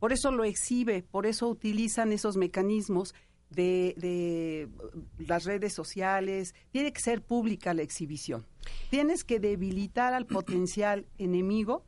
Por 0.00 0.12
eso 0.12 0.32
lo 0.32 0.42
exhibe, 0.42 1.04
por 1.04 1.24
eso 1.24 1.48
utilizan 1.48 2.10
esos 2.10 2.36
mecanismos 2.36 3.14
de, 3.50 3.94
de, 3.98 4.68
las 5.24 5.44
redes 5.44 5.74
sociales. 5.74 6.56
Tiene 6.72 6.92
que 6.92 7.00
ser 7.00 7.22
pública 7.22 7.72
la 7.72 7.82
exhibición. 7.82 8.46
Tienes 8.90 9.22
que 9.22 9.38
debilitar 9.38 10.12
al 10.12 10.26
potencial 10.26 11.06
enemigo 11.18 11.84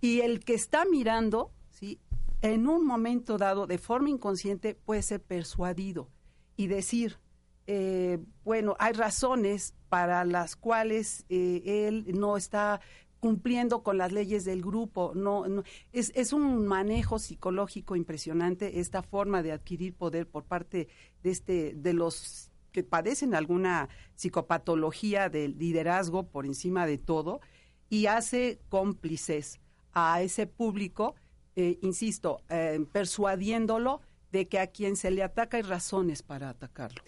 y 0.00 0.20
el 0.20 0.40
que 0.40 0.54
está 0.54 0.84
mirando, 0.84 1.52
¿sí? 1.70 2.00
en 2.42 2.68
un 2.68 2.86
momento 2.86 3.36
dado, 3.36 3.66
de 3.66 3.78
forma 3.78 4.10
inconsciente, 4.10 4.74
puede 4.74 5.02
ser 5.02 5.20
persuadido 5.20 6.08
y 6.56 6.68
decir, 6.68 7.18
eh, 7.66 8.18
bueno, 8.44 8.76
hay 8.78 8.92
razones 8.92 9.74
para 9.88 10.24
las 10.24 10.56
cuales 10.56 11.24
eh, 11.28 11.86
él 11.88 12.06
no 12.18 12.36
está 12.36 12.80
cumpliendo 13.20 13.82
con 13.82 13.98
las 13.98 14.12
leyes 14.12 14.44
del 14.44 14.62
grupo. 14.62 15.12
No, 15.14 15.44
es, 15.92 16.12
es, 16.14 16.32
un 16.32 16.66
manejo 16.66 17.18
psicológico 17.18 17.96
impresionante 17.96 18.80
esta 18.80 19.02
forma 19.02 19.42
de 19.42 19.52
adquirir 19.52 19.94
poder 19.94 20.28
por 20.28 20.44
parte 20.44 20.88
de 21.22 21.30
este 21.30 21.74
de 21.74 21.92
los 21.92 22.50
que 22.70 22.84
padecen 22.84 23.34
alguna 23.34 23.88
psicopatología 24.14 25.28
del 25.28 25.58
liderazgo 25.58 26.28
por 26.28 26.46
encima 26.46 26.86
de 26.86 26.98
todo 26.98 27.40
y 27.88 28.06
hace 28.06 28.60
cómplices 28.68 29.60
a 29.92 30.20
ese 30.22 30.46
público, 30.46 31.14
eh, 31.56 31.78
insisto, 31.82 32.42
eh, 32.48 32.84
persuadiéndolo 32.92 34.00
de 34.32 34.48
que 34.48 34.58
a 34.58 34.68
quien 34.68 34.96
se 34.96 35.10
le 35.10 35.22
ataca 35.22 35.56
hay 35.56 35.62
razones 35.62 36.22
para 36.22 36.50
atacarlo. 36.50 37.02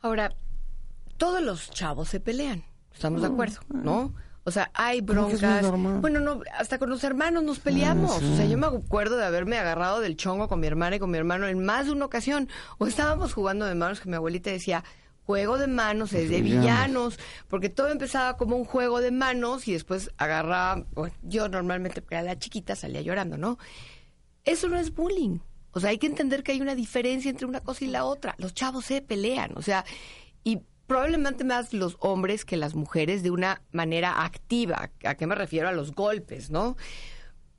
Ahora, 0.00 0.34
todos 1.16 1.42
los 1.42 1.70
chavos 1.70 2.08
se 2.08 2.20
pelean, 2.20 2.64
estamos 2.92 3.22
de 3.22 3.28
mm. 3.28 3.32
acuerdo, 3.32 3.60
¿no? 3.68 4.14
O 4.46 4.50
sea, 4.50 4.70
hay 4.74 5.00
broncas. 5.00 5.70
Bueno, 6.02 6.20
no, 6.20 6.42
hasta 6.58 6.78
con 6.78 6.90
los 6.90 7.02
hermanos 7.02 7.42
nos 7.42 7.60
peleamos. 7.60 8.10
Ah, 8.10 8.16
o 8.16 8.36
sea, 8.36 8.44
yo 8.44 8.58
me 8.58 8.66
acuerdo 8.66 9.16
de 9.16 9.24
haberme 9.24 9.56
agarrado 9.56 10.00
del 10.00 10.18
chongo 10.18 10.48
con 10.48 10.60
mi 10.60 10.66
hermana 10.66 10.96
y 10.96 10.98
con 10.98 11.10
mi 11.10 11.16
hermano 11.16 11.48
en 11.48 11.64
más 11.64 11.86
de 11.86 11.92
una 11.92 12.04
ocasión. 12.04 12.50
O 12.76 12.86
estábamos 12.86 13.32
jugando 13.32 13.64
de 13.64 13.74
manos 13.74 14.00
que 14.00 14.08
mi 14.10 14.16
abuelita 14.16 14.50
decía, 14.50 14.84
juego 15.26 15.58
de 15.58 15.66
manos 15.66 16.12
es 16.12 16.28
de 16.30 16.42
villanos, 16.42 17.18
porque 17.48 17.68
todo 17.68 17.88
empezaba 17.88 18.36
como 18.36 18.56
un 18.56 18.64
juego 18.64 19.00
de 19.00 19.10
manos 19.10 19.66
y 19.68 19.72
después 19.72 20.10
agarraba, 20.16 20.84
bueno, 20.92 21.14
yo 21.22 21.48
normalmente 21.48 22.02
era 22.10 22.22
la 22.22 22.38
chiquita, 22.38 22.76
salía 22.76 23.00
llorando, 23.00 23.38
¿no? 23.38 23.58
Eso 24.44 24.68
no 24.68 24.78
es 24.78 24.94
bullying. 24.94 25.38
O 25.72 25.80
sea, 25.80 25.90
hay 25.90 25.98
que 25.98 26.06
entender 26.06 26.42
que 26.42 26.52
hay 26.52 26.60
una 26.60 26.74
diferencia 26.74 27.30
entre 27.30 27.46
una 27.46 27.60
cosa 27.60 27.84
y 27.84 27.88
la 27.88 28.04
otra. 28.04 28.34
Los 28.38 28.54
chavos 28.54 28.84
se 28.84 29.02
pelean, 29.02 29.52
o 29.56 29.62
sea, 29.62 29.84
y 30.44 30.60
probablemente 30.86 31.44
más 31.44 31.72
los 31.72 31.96
hombres 32.00 32.44
que 32.44 32.56
las 32.56 32.74
mujeres 32.74 33.22
de 33.22 33.30
una 33.30 33.62
manera 33.72 34.24
activa. 34.24 34.90
¿A 35.04 35.14
qué 35.14 35.26
me 35.26 35.34
refiero? 35.34 35.68
A 35.68 35.72
los 35.72 35.92
golpes, 35.92 36.50
¿no? 36.50 36.76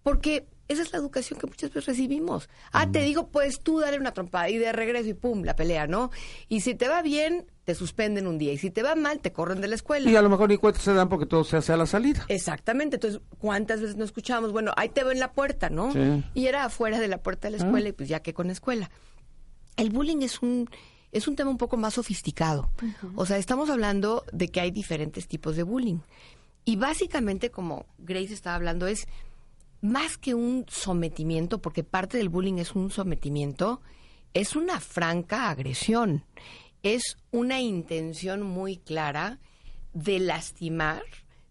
Porque 0.03 0.47
esa 0.67 0.81
es 0.81 0.91
la 0.91 0.99
educación 0.99 1.39
que 1.39 1.47
muchas 1.47 1.69
veces 1.69 1.85
recibimos. 1.85 2.49
Ah, 2.71 2.89
te 2.91 3.01
digo, 3.03 3.27
pues 3.27 3.59
tú 3.59 3.79
dale 3.79 3.99
una 3.99 4.13
trompada 4.13 4.49
y 4.49 4.57
de 4.57 4.71
regreso 4.71 5.09
y 5.09 5.13
pum, 5.13 5.43
la 5.43 5.55
pelea, 5.55 5.87
¿no? 5.87 6.09
Y 6.49 6.61
si 6.61 6.73
te 6.73 6.87
va 6.87 7.01
bien, 7.01 7.45
te 7.65 7.75
suspenden 7.75 8.25
un 8.25 8.37
día. 8.37 8.51
Y 8.51 8.57
si 8.57 8.71
te 8.71 8.81
va 8.81 8.95
mal, 8.95 9.19
te 9.19 9.31
corren 9.31 9.61
de 9.61 9.67
la 9.67 9.75
escuela. 9.75 10.09
Y 10.09 10.15
a 10.15 10.21
lo 10.21 10.29
mejor 10.29 10.49
ni 10.49 10.57
cuenta 10.57 10.79
se 10.79 10.93
dan 10.93 11.09
porque 11.09 11.25
todo 11.25 11.43
se 11.43 11.57
hace 11.57 11.73
a 11.73 11.77
la 11.77 11.85
salida. 11.85 12.25
Exactamente. 12.29 12.95
Entonces, 12.95 13.21
¿cuántas 13.37 13.81
veces 13.81 13.95
no 13.95 14.05
escuchamos? 14.05 14.51
Bueno, 14.51 14.71
ahí 14.75 14.89
te 14.89 15.03
veo 15.03 15.11
en 15.11 15.19
la 15.19 15.33
puerta, 15.33 15.69
¿no? 15.69 15.93
Y 16.33 16.47
era 16.47 16.65
afuera 16.65 16.99
de 16.99 17.07
la 17.07 17.21
puerta 17.21 17.47
de 17.47 17.57
la 17.57 17.63
escuela 17.63 17.89
y 17.89 17.91
pues 17.91 18.09
ya 18.09 18.21
que 18.21 18.33
con 18.33 18.49
escuela. 18.49 18.89
El 19.77 19.89
bullying 19.89 20.21
es 20.21 20.41
un 20.41 20.69
es 21.11 21.29
un 21.29 21.35
tema 21.37 21.49
un 21.49 21.57
poco 21.57 21.77
más 21.77 21.93
sofisticado. 21.93 22.69
O 23.15 23.25
sea, 23.25 23.37
estamos 23.37 23.69
hablando 23.69 24.25
de 24.33 24.49
que 24.49 24.59
hay 24.59 24.71
diferentes 24.71 25.27
tipos 25.27 25.55
de 25.55 25.63
bullying. 25.63 25.99
Y 26.65 26.75
básicamente, 26.77 27.51
como 27.51 27.85
Grace 27.99 28.33
estaba 28.33 28.55
hablando, 28.55 28.87
es 28.87 29.07
más 29.85 30.17
que 30.17 30.33
un 30.33 30.65
sometimiento, 30.67 31.61
porque 31.61 31.83
parte 31.83 32.17
del 32.17 32.29
bullying 32.29 32.57
es 32.57 32.75
un 32.75 32.89
sometimiento, 32.91 33.81
es 34.33 34.55
una 34.55 34.79
franca 34.79 35.49
agresión, 35.49 36.25
es 36.83 37.17
una 37.31 37.61
intención 37.61 38.41
muy 38.41 38.77
clara 38.77 39.39
de 39.93 40.19
lastimar 40.19 41.03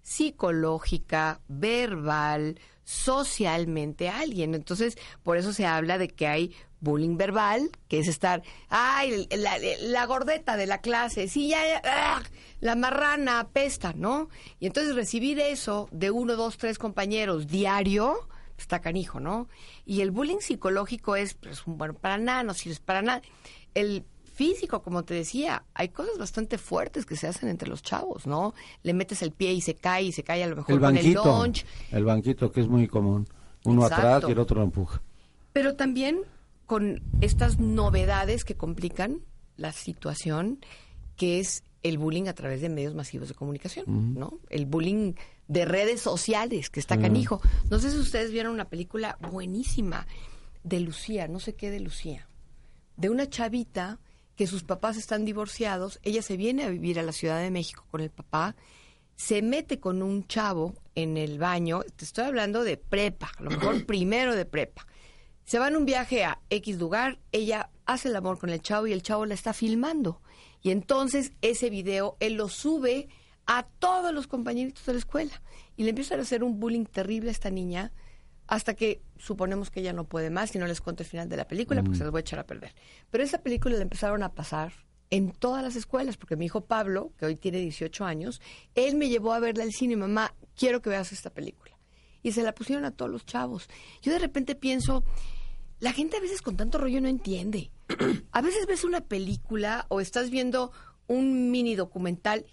psicológica, 0.03 1.41
verbal, 1.49 2.59
socialmente 2.85 4.09
a 4.09 4.21
alguien. 4.21 4.55
Entonces, 4.55 4.97
por 5.23 5.37
eso 5.37 5.53
se 5.53 5.67
habla 5.67 5.99
de 5.99 6.09
que 6.09 6.27
hay 6.27 6.55
bullying 6.81 7.17
verbal, 7.17 7.71
que 7.89 7.99
es 7.99 8.09
estar, 8.09 8.43
ay, 8.69 9.27
la, 9.31 10.07
gordeta 10.07 10.57
de 10.57 10.67
la 10.67 10.79
clase, 10.79 11.29
sí, 11.29 11.49
ya, 11.49 11.81
ah, 11.83 12.23
la 12.61 12.77
marrana 12.77 13.41
apesta, 13.41 13.95
¿no? 13.95 14.29
Y 14.61 14.67
entonces 14.67 14.95
recibir 14.95 15.41
eso 15.41 15.89
de 15.91 16.11
uno, 16.11 16.37
dos, 16.37 16.59
tres 16.59 16.79
compañeros 16.79 17.47
diario, 17.47 18.29
está 18.59 18.81
canijo, 18.81 19.19
¿no? 19.19 19.49
Y 19.87 20.03
el 20.03 20.11
bullying 20.11 20.41
psicológico 20.41 21.17
es, 21.17 21.35
pues, 21.35 21.63
bueno 21.65 21.95
para 21.95 22.19
nada, 22.19 22.43
no 22.43 22.55
sirves 22.55 22.81
para 22.81 23.03
nada. 23.03 23.23
El 23.75 24.05
físico, 24.35 24.83
como 24.83 25.05
te 25.05 25.15
decía, 25.15 25.65
hay 25.75 25.89
cosas 25.91 26.19
bastante 26.19 26.59
fuertes 26.59 27.07
que 27.07 27.17
se 27.17 27.27
hacen 27.29 27.49
entre 27.49 27.69
los 27.69 27.83
chavos, 27.83 28.27
¿no? 28.27 28.53
Le 28.83 28.93
metes 28.93 29.23
el 29.23 29.31
pie 29.33 29.53
y 29.53 29.61
se 29.61 29.75
cae 29.75 30.03
y 30.05 30.13
se 30.13 30.23
cae 30.25 30.43
a 30.43 30.47
lo 30.49 30.57
mejor 30.57 30.75
El 30.75 30.81
con 30.81 30.95
banquito, 30.95 31.23
el 31.23 31.39
lunch. 31.43 31.65
el 31.93 32.05
banquito 32.05 32.51
que 32.53 32.61
es 32.61 32.69
muy 32.69 32.89
común. 32.89 33.27
Uno 33.65 33.83
Exacto. 33.85 34.07
atrás 34.09 34.29
y 34.29 34.33
el 34.33 34.39
otro 34.39 34.57
lo 34.59 34.65
empuja. 34.65 35.01
Pero 35.53 35.75
también 35.77 36.19
con 36.67 37.03
estas 37.21 37.59
novedades 37.61 38.45
que 38.45 38.57
complican 38.57 39.21
la 39.57 39.73
situación, 39.73 40.59
que 41.17 41.39
es 41.39 41.63
el 41.83 41.99
bullying 41.99 42.27
a 42.27 42.35
través 42.35 42.61
de 42.61 42.69
medios 42.69 42.95
masivos 42.95 43.29
de 43.29 43.35
comunicación, 43.35 44.15
¿no? 44.15 44.39
El 44.51 44.67
bullying 44.67 45.13
de 45.49 45.65
redes 45.67 46.01
sociales, 46.01 46.71
que 46.71 46.81
está 46.81 46.99
canijo. 46.99 47.41
No 47.71 47.79
sé 47.79 47.91
si 47.91 47.99
ustedes 47.99 48.33
vieron 48.33 48.53
una 48.53 48.65
película 48.71 49.19
buenísima 49.31 50.07
de 50.65 50.81
Lucía, 50.81 51.29
no 51.29 51.39
sé 51.41 51.55
qué 51.55 51.71
de 51.71 51.81
Lucía, 51.81 52.27
de 52.97 53.11
una 53.11 53.29
chavita 53.29 54.01
que 54.37 54.47
sus 54.47 54.65
papás 54.65 54.97
están 54.97 55.25
divorciados, 55.25 56.01
ella 56.03 56.23
se 56.23 56.37
viene 56.37 56.65
a 56.65 56.71
vivir 56.71 56.99
a 56.99 57.03
la 57.03 57.13
Ciudad 57.13 57.41
de 57.41 57.51
México 57.51 57.87
con 57.91 58.01
el 58.01 58.11
papá, 58.11 58.57
se 59.17 59.43
mete 59.43 59.79
con 59.79 60.03
un 60.03 60.27
chavo 60.27 60.75
en 60.95 61.17
el 61.17 61.39
baño, 61.39 61.83
te 61.97 62.05
estoy 62.05 62.25
hablando 62.25 62.65
de 62.65 62.77
prepa, 62.77 63.31
a 63.39 63.43
lo 63.43 63.51
mejor 63.51 63.87
primero 63.87 64.35
de 64.35 64.45
prepa. 64.45 64.87
Se 65.45 65.59
van 65.59 65.77
un 65.77 65.85
viaje 65.85 66.25
a 66.25 66.41
X 66.51 66.79
lugar, 66.79 67.19
ella 67.31 67.71
hace 67.85 68.09
el 68.09 68.17
amor 68.17 68.39
con 68.39 68.51
el 68.51 68.63
chavo 68.63 68.87
y 68.87 68.93
el 68.93 69.03
chavo 69.03 69.27
la 69.27 69.35
está 69.35 69.53
filmando. 69.53 70.21
Y 70.63 70.71
entonces 70.71 71.33
ese 71.43 71.69
video 71.69 72.17
él 72.19 72.35
lo 72.35 72.49
sube 72.49 73.09
a 73.47 73.65
todos 73.79 74.13
los 74.15 74.27
compañeritos 74.27 74.87
de 74.87 74.95
la 74.95 74.99
escuela. 74.99 75.43
Y 75.77 75.85
le 75.85 75.91
empiezan 75.91 76.19
a 76.19 76.23
hacer 76.23 76.43
un 76.43 76.59
bullying 76.59 76.87
terrible 76.87 77.29
a 77.29 77.33
esta 77.33 77.51
niña 77.51 77.93
hasta 78.47 78.75
que 78.75 79.01
suponemos 79.17 79.71
que 79.71 79.81
ella 79.81 79.93
no 79.93 80.05
puede 80.05 80.31
más 80.31 80.55
y 80.55 80.59
no 80.59 80.67
les 80.67 80.81
cuento 80.81 81.03
el 81.03 81.09
final 81.09 81.29
de 81.29 81.37
la 81.37 81.49
película 81.49 81.83
porque 81.83 81.99
se 81.99 82.05
las 82.05 82.11
voy 82.11 82.19
a 82.19 82.23
echar 82.23 82.39
a 82.39 82.47
perder. 82.47 82.75
Pero 83.11 83.25
esa 83.25 83.39
película 83.39 83.77
la 83.77 83.83
empezaron 83.83 84.23
a 84.23 84.33
pasar 84.33 84.73
en 85.11 85.33
todas 85.33 85.63
las 85.63 85.77
escuelas 85.77 86.17
porque 86.17 86.37
mi 86.37 86.47
hijo 86.47 86.63
Pablo, 86.63 87.13
que 87.19 87.27
hoy 87.27 87.37
tiene 87.37 87.59
18 87.59 88.05
años, 88.05 88.41
él 88.75 88.97
me 88.97 89.09
llevó 89.09 89.33
a 89.33 89.41
verla 89.41 89.65
al 89.65 89.73
cine, 89.73 89.97
mamá, 89.97 90.35
quiero 90.57 90.83
que 90.83 90.91
veas 90.91 91.13
esta 91.13 91.31
película. 91.31 91.79
Y 92.23 92.33
se 92.33 92.43
la 92.43 92.55
pusieron 92.55 92.85
a 92.85 92.91
todos 92.91 93.11
los 93.11 93.27
chavos. 93.27 93.69
Yo 94.03 94.13
de 94.13 94.19
repente 94.19 94.55
pienso, 94.55 95.05
la 95.81 95.93
gente 95.93 96.17
a 96.17 96.21
veces 96.21 96.43
con 96.43 96.57
tanto 96.57 96.79
rollo 96.79 97.01
no 97.01 97.09
entiende. 97.09 97.71
A 98.33 98.41
veces 98.41 98.67
ves 98.67 98.85
una 98.85 99.03
película 99.03 99.87
o 99.89 100.01
estás 100.01 100.31
viendo 100.31 100.73
un 101.07 101.51
mini 101.51 101.75
documental 101.75 102.47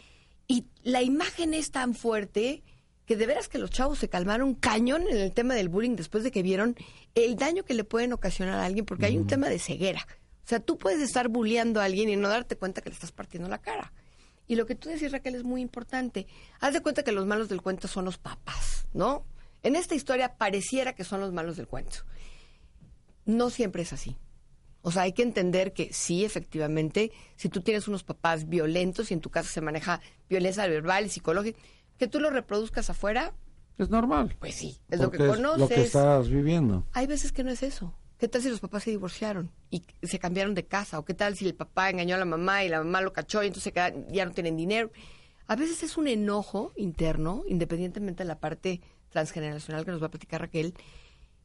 y 0.47 0.65
la 0.83 1.01
imagen 1.01 1.53
es 1.53 1.71
tan 1.71 1.93
fuerte 1.93 2.63
que 3.11 3.17
de 3.17 3.25
veras 3.25 3.49
que 3.49 3.57
los 3.57 3.69
chavos 3.69 3.99
se 3.99 4.07
calmaron 4.07 4.55
cañón 4.55 5.05
en 5.05 5.17
el 5.17 5.33
tema 5.33 5.53
del 5.53 5.67
bullying 5.67 5.97
después 5.97 6.23
de 6.23 6.31
que 6.31 6.43
vieron 6.43 6.77
el 7.13 7.35
daño 7.35 7.65
que 7.65 7.73
le 7.73 7.83
pueden 7.83 8.13
ocasionar 8.13 8.57
a 8.57 8.63
alguien 8.63 8.85
porque 8.85 9.05
hay 9.05 9.17
un 9.17 9.27
tema 9.27 9.49
de 9.49 9.59
ceguera. 9.59 10.07
O 10.45 10.47
sea, 10.47 10.61
tú 10.61 10.77
puedes 10.77 11.01
estar 11.01 11.27
bulleando 11.27 11.81
a 11.81 11.83
alguien 11.83 12.07
y 12.07 12.15
no 12.15 12.29
darte 12.29 12.55
cuenta 12.55 12.79
que 12.79 12.89
le 12.89 12.93
estás 12.93 13.11
partiendo 13.11 13.49
la 13.49 13.57
cara. 13.57 13.91
Y 14.47 14.55
lo 14.55 14.65
que 14.65 14.75
tú 14.75 14.87
decís, 14.87 15.11
Raquel, 15.11 15.35
es 15.35 15.43
muy 15.43 15.59
importante. 15.59 16.25
Haz 16.61 16.71
de 16.71 16.79
cuenta 16.79 17.03
que 17.03 17.11
los 17.11 17.25
malos 17.25 17.49
del 17.49 17.61
cuento 17.61 17.89
son 17.89 18.05
los 18.05 18.17
papás, 18.17 18.87
¿no? 18.93 19.25
En 19.61 19.75
esta 19.75 19.93
historia 19.93 20.37
pareciera 20.37 20.93
que 20.95 21.03
son 21.03 21.19
los 21.19 21.33
malos 21.33 21.57
del 21.57 21.67
cuento. 21.67 22.05
No 23.25 23.49
siempre 23.49 23.81
es 23.81 23.91
así. 23.91 24.15
O 24.83 24.91
sea, 24.91 25.01
hay 25.01 25.11
que 25.11 25.23
entender 25.23 25.73
que 25.73 25.91
sí, 25.91 26.23
efectivamente, 26.23 27.11
si 27.35 27.49
tú 27.49 27.59
tienes 27.59 27.89
unos 27.89 28.05
papás 28.05 28.47
violentos 28.47 29.11
y 29.11 29.15
en 29.15 29.19
tu 29.19 29.29
casa 29.29 29.49
se 29.49 29.59
maneja 29.59 29.99
violencia 30.29 30.65
verbal, 30.65 31.09
psicológica, 31.09 31.59
que 32.01 32.07
tú 32.07 32.19
lo 32.19 32.31
reproduzcas 32.31 32.89
afuera, 32.89 33.31
Es 33.77 33.91
normal. 33.91 34.35
pues 34.39 34.55
sí, 34.55 34.79
es 34.89 34.99
lo 34.99 35.11
que 35.11 35.19
conoces. 35.19 35.59
lo 35.59 35.67
que 35.67 35.83
estás 35.83 36.29
viviendo. 36.29 36.83
Hay 36.93 37.05
veces 37.05 37.31
que 37.31 37.43
no 37.43 37.51
es 37.51 37.61
eso. 37.61 37.93
¿Qué 38.17 38.27
tal 38.27 38.41
si 38.41 38.49
los 38.49 38.59
papás 38.59 38.81
se 38.85 38.89
divorciaron 38.89 39.51
y 39.69 39.83
se 40.01 40.17
cambiaron 40.17 40.55
de 40.55 40.65
casa? 40.65 40.97
¿O 40.97 41.05
qué 41.05 41.13
tal 41.13 41.35
si 41.37 41.45
el 41.45 41.53
papá 41.53 41.91
engañó 41.91 42.15
a 42.15 42.17
la 42.17 42.25
mamá 42.25 42.63
y 42.63 42.69
la 42.69 42.79
mamá 42.79 43.01
lo 43.01 43.13
cachó 43.13 43.43
y 43.43 43.47
entonces 43.47 43.71
ya 44.09 44.25
no 44.25 44.31
tienen 44.31 44.57
dinero? 44.57 44.89
A 45.45 45.55
veces 45.55 45.83
es 45.83 45.95
un 45.95 46.07
enojo 46.07 46.71
interno, 46.75 47.43
independientemente 47.47 48.23
de 48.23 48.27
la 48.27 48.39
parte 48.39 48.81
transgeneracional 49.09 49.85
que 49.85 49.91
nos 49.91 50.01
va 50.01 50.07
a 50.07 50.11
platicar 50.11 50.41
Raquel, 50.41 50.73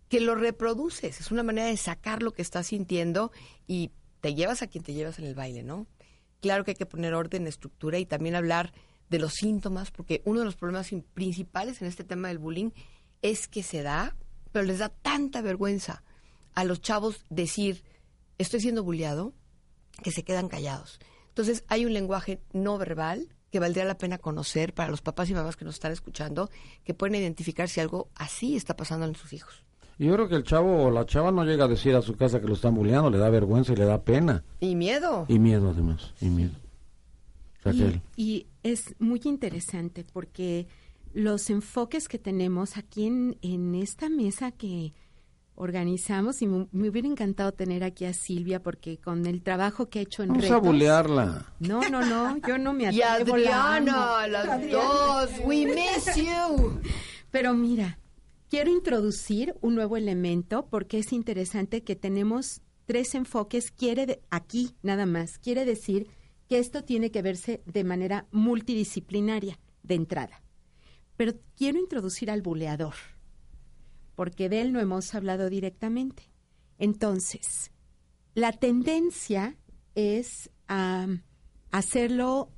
que 0.09 0.21
lo 0.21 0.37
reproduces. 0.37 1.21
Es 1.21 1.31
una 1.31 1.43
manera 1.43 1.67
de 1.67 1.77
sacar 1.77 2.23
lo 2.23 2.33
que 2.33 2.41
estás 2.41 2.69
sintiendo 2.69 3.31
y 3.67 3.91
te 4.23 4.35
llevas 4.35 4.63
a 4.63 4.69
quien 4.69 4.83
te 4.85 4.95
llevas 4.95 5.19
en 5.19 5.27
el 5.27 5.35
baile, 5.35 5.63
¿no? 5.63 5.87
Claro 6.41 6.65
que 6.65 6.71
hay 6.71 6.77
que 6.77 6.87
poner 6.87 7.13
orden, 7.13 7.47
estructura 7.47 7.99
y 7.99 8.07
también 8.07 8.37
hablar 8.37 8.73
de 9.09 9.19
los 9.19 9.35
síntomas, 9.35 9.91
porque 9.91 10.23
uno 10.25 10.41
de 10.41 10.45
los 10.47 10.57
problemas 10.57 10.93
in- 10.93 11.03
principales 11.15 11.81
en 11.83 11.89
este 11.89 12.05
tema 12.05 12.29
del 12.29 12.39
bullying 12.39 12.71
es 13.23 13.49
que 13.49 13.63
se 13.63 13.83
da, 13.83 14.17
pero 14.53 14.65
les 14.65 14.79
da 14.79 14.89
tanta 14.89 15.43
vergüenza 15.43 16.03
a 16.55 16.65
los 16.65 16.81
chavos 16.81 17.25
decir, 17.31 17.83
estoy 18.39 18.61
siendo 18.61 18.83
bulleado, 18.83 19.33
que 20.03 20.11
se 20.11 20.23
quedan 20.25 20.49
callados. 20.49 20.99
Entonces 21.29 21.65
hay 21.69 21.85
un 21.87 21.93
lenguaje 21.93 22.41
no 22.53 22.79
verbal 22.79 23.29
que 23.51 23.61
valdría 23.61 23.85
la 23.85 23.97
pena 23.97 24.19
conocer 24.19 24.75
para 24.75 24.91
los 24.91 25.03
papás 25.03 25.31
y 25.31 25.35
mamás 25.35 25.57
que 25.57 25.65
nos 25.65 25.75
están 25.75 25.93
escuchando, 25.93 26.51
que 26.85 26.95
pueden 26.95 27.15
identificar 27.15 27.69
si 27.69 27.81
algo 27.81 28.09
así 28.15 28.57
está 28.57 28.77
pasando 28.77 29.07
en 29.07 29.15
sus 29.15 29.33
hijos. 29.33 29.63
Y 29.99 30.07
yo 30.07 30.15
creo 30.15 30.29
que 30.29 30.35
el 30.35 30.45
chavo 30.45 30.85
o 30.85 30.91
la 30.91 31.07
chava 31.07 31.31
no 31.31 31.45
llega 31.45 31.65
a 31.65 31.69
decir 31.69 31.95
a 31.95 32.03
su 32.03 32.17
casa 32.17 32.41
que 32.41 32.47
lo 32.47 32.55
están 32.55 32.75
bulleando, 32.75 33.09
le 33.11 33.17
da 33.19 33.31
vergüenza 33.31 33.73
y 33.73 33.77
le 33.77 33.85
da 33.87 34.03
pena. 34.03 34.45
Y 34.61 34.75
miedo. 34.75 35.25
Y 35.29 35.39
miedo 35.39 35.71
además, 35.71 36.13
y 36.21 36.27
miedo. 36.27 36.53
Raquel. 37.67 38.03
Y, 38.17 38.23
y 38.25 38.47
es 38.63 38.95
muy 38.99 39.21
interesante 39.25 40.05
porque 40.05 40.67
los 41.13 41.49
enfoques 41.51 42.09
que 42.09 42.19
tenemos 42.19 42.77
aquí 42.77 43.07
en, 43.07 43.39
en 43.43 43.75
esta 43.75 44.09
mesa 44.09 44.51
que 44.53 44.93
organizamos, 45.55 46.43
y 46.43 46.47
me, 46.47 46.67
me 46.73 46.89
hubiera 46.91 47.09
encantado 47.09 47.53
tener 47.53 47.83
aquí 47.83 48.05
a 48.05 48.13
Silvia 48.13 48.63
porque 48.63 48.99
con 48.99 49.25
el 49.27 49.43
trabajo 49.43 49.89
que 49.89 50.01
ha 50.01 50.03
hecho 50.03 50.23
en 50.23 50.29
Vamos 50.29 50.51
a 50.51 50.59
bullearla. 50.59 51.55
No, 51.61 51.81
no, 51.89 52.05
no, 52.05 52.37
yo 52.47 52.59
no 52.59 52.73
me 52.75 52.85
Y 52.93 53.01
atrevo. 53.01 53.33
amo. 53.35 53.35
Adriana, 53.37 54.27
las 54.29 54.71
dos, 54.71 55.31
we 55.47 55.65
miss 55.65 56.15
you. 56.17 56.79
Pero 57.31 57.55
mira, 57.55 57.99
quiero 58.51 58.71
introducir 58.71 59.55
un 59.63 59.75
nuevo 59.75 59.97
elemento 59.97 60.67
porque 60.71 60.99
es 60.99 61.13
interesante 61.13 61.83
que 61.83 61.97
tenemos 61.97 62.61
tres 62.85 63.15
enfoques. 63.15 63.71
Quiere 63.71 64.05
de- 64.05 64.21
aquí 64.31 64.75
nada 64.83 65.07
más, 65.07 65.39
quiere 65.39 65.65
decir 65.65 66.07
que 66.49 66.59
esto 66.59 66.85
tiene 66.85 67.11
que 67.11 67.23
verse 67.23 67.63
de 67.67 67.85
manera 67.85 68.27
multidisciplinaria 68.31 69.59
de 69.83 69.95
entrada. 69.95 70.43
Pero 71.17 71.35
quiero 71.57 71.79
introducir 71.79 72.31
al 72.31 72.43
buleador, 72.43 72.95
porque 74.15 74.49
de 74.49 74.61
él 74.61 74.73
no 74.73 74.81
hemos 74.81 75.15
hablado 75.15 75.49
directamente. 75.51 76.31
Entonces, 76.79 77.73
la 78.35 78.53
tendencia 78.53 79.57
es 79.95 80.51
a 80.69 81.07
hacerlo 81.71 82.51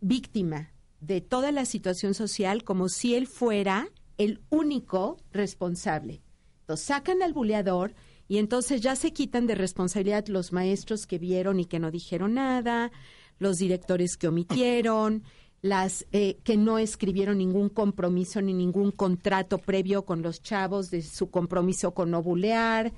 víctima 0.00 0.72
de 1.00 1.20
toda 1.20 1.52
la 1.52 1.64
situación 1.64 2.14
social 2.14 2.64
como 2.64 2.88
si 2.88 3.14
él 3.14 3.26
fuera 3.26 3.88
el 4.16 4.42
único 4.50 5.18
responsable. 5.32 6.22
Entonces 6.60 6.86
sacan 6.86 7.22
al 7.22 7.32
buleador 7.32 7.94
y 8.26 8.38
entonces 8.38 8.80
ya 8.80 8.96
se 8.96 9.12
quitan 9.12 9.46
de 9.46 9.54
responsabilidad 9.54 10.26
los 10.28 10.52
maestros 10.52 11.06
que 11.06 11.18
vieron 11.18 11.60
y 11.60 11.66
que 11.66 11.78
no 11.78 11.90
dijeron 11.90 12.34
nada, 12.34 12.90
los 13.38 13.58
directores 13.58 14.16
que 14.16 14.28
omitieron, 14.28 15.22
las 15.62 16.06
eh, 16.12 16.36
que 16.44 16.56
no 16.56 16.78
escribieron 16.78 17.38
ningún 17.38 17.70
compromiso 17.70 18.42
ni 18.42 18.52
ningún 18.52 18.90
contrato 18.90 19.58
previo 19.58 20.04
con 20.04 20.20
los 20.20 20.42
chavos 20.42 20.90
de 20.90 21.00
su 21.00 21.30
compromiso 21.30 21.94
con 21.94 22.10
no 22.10 22.22
bulear, 22.22 22.92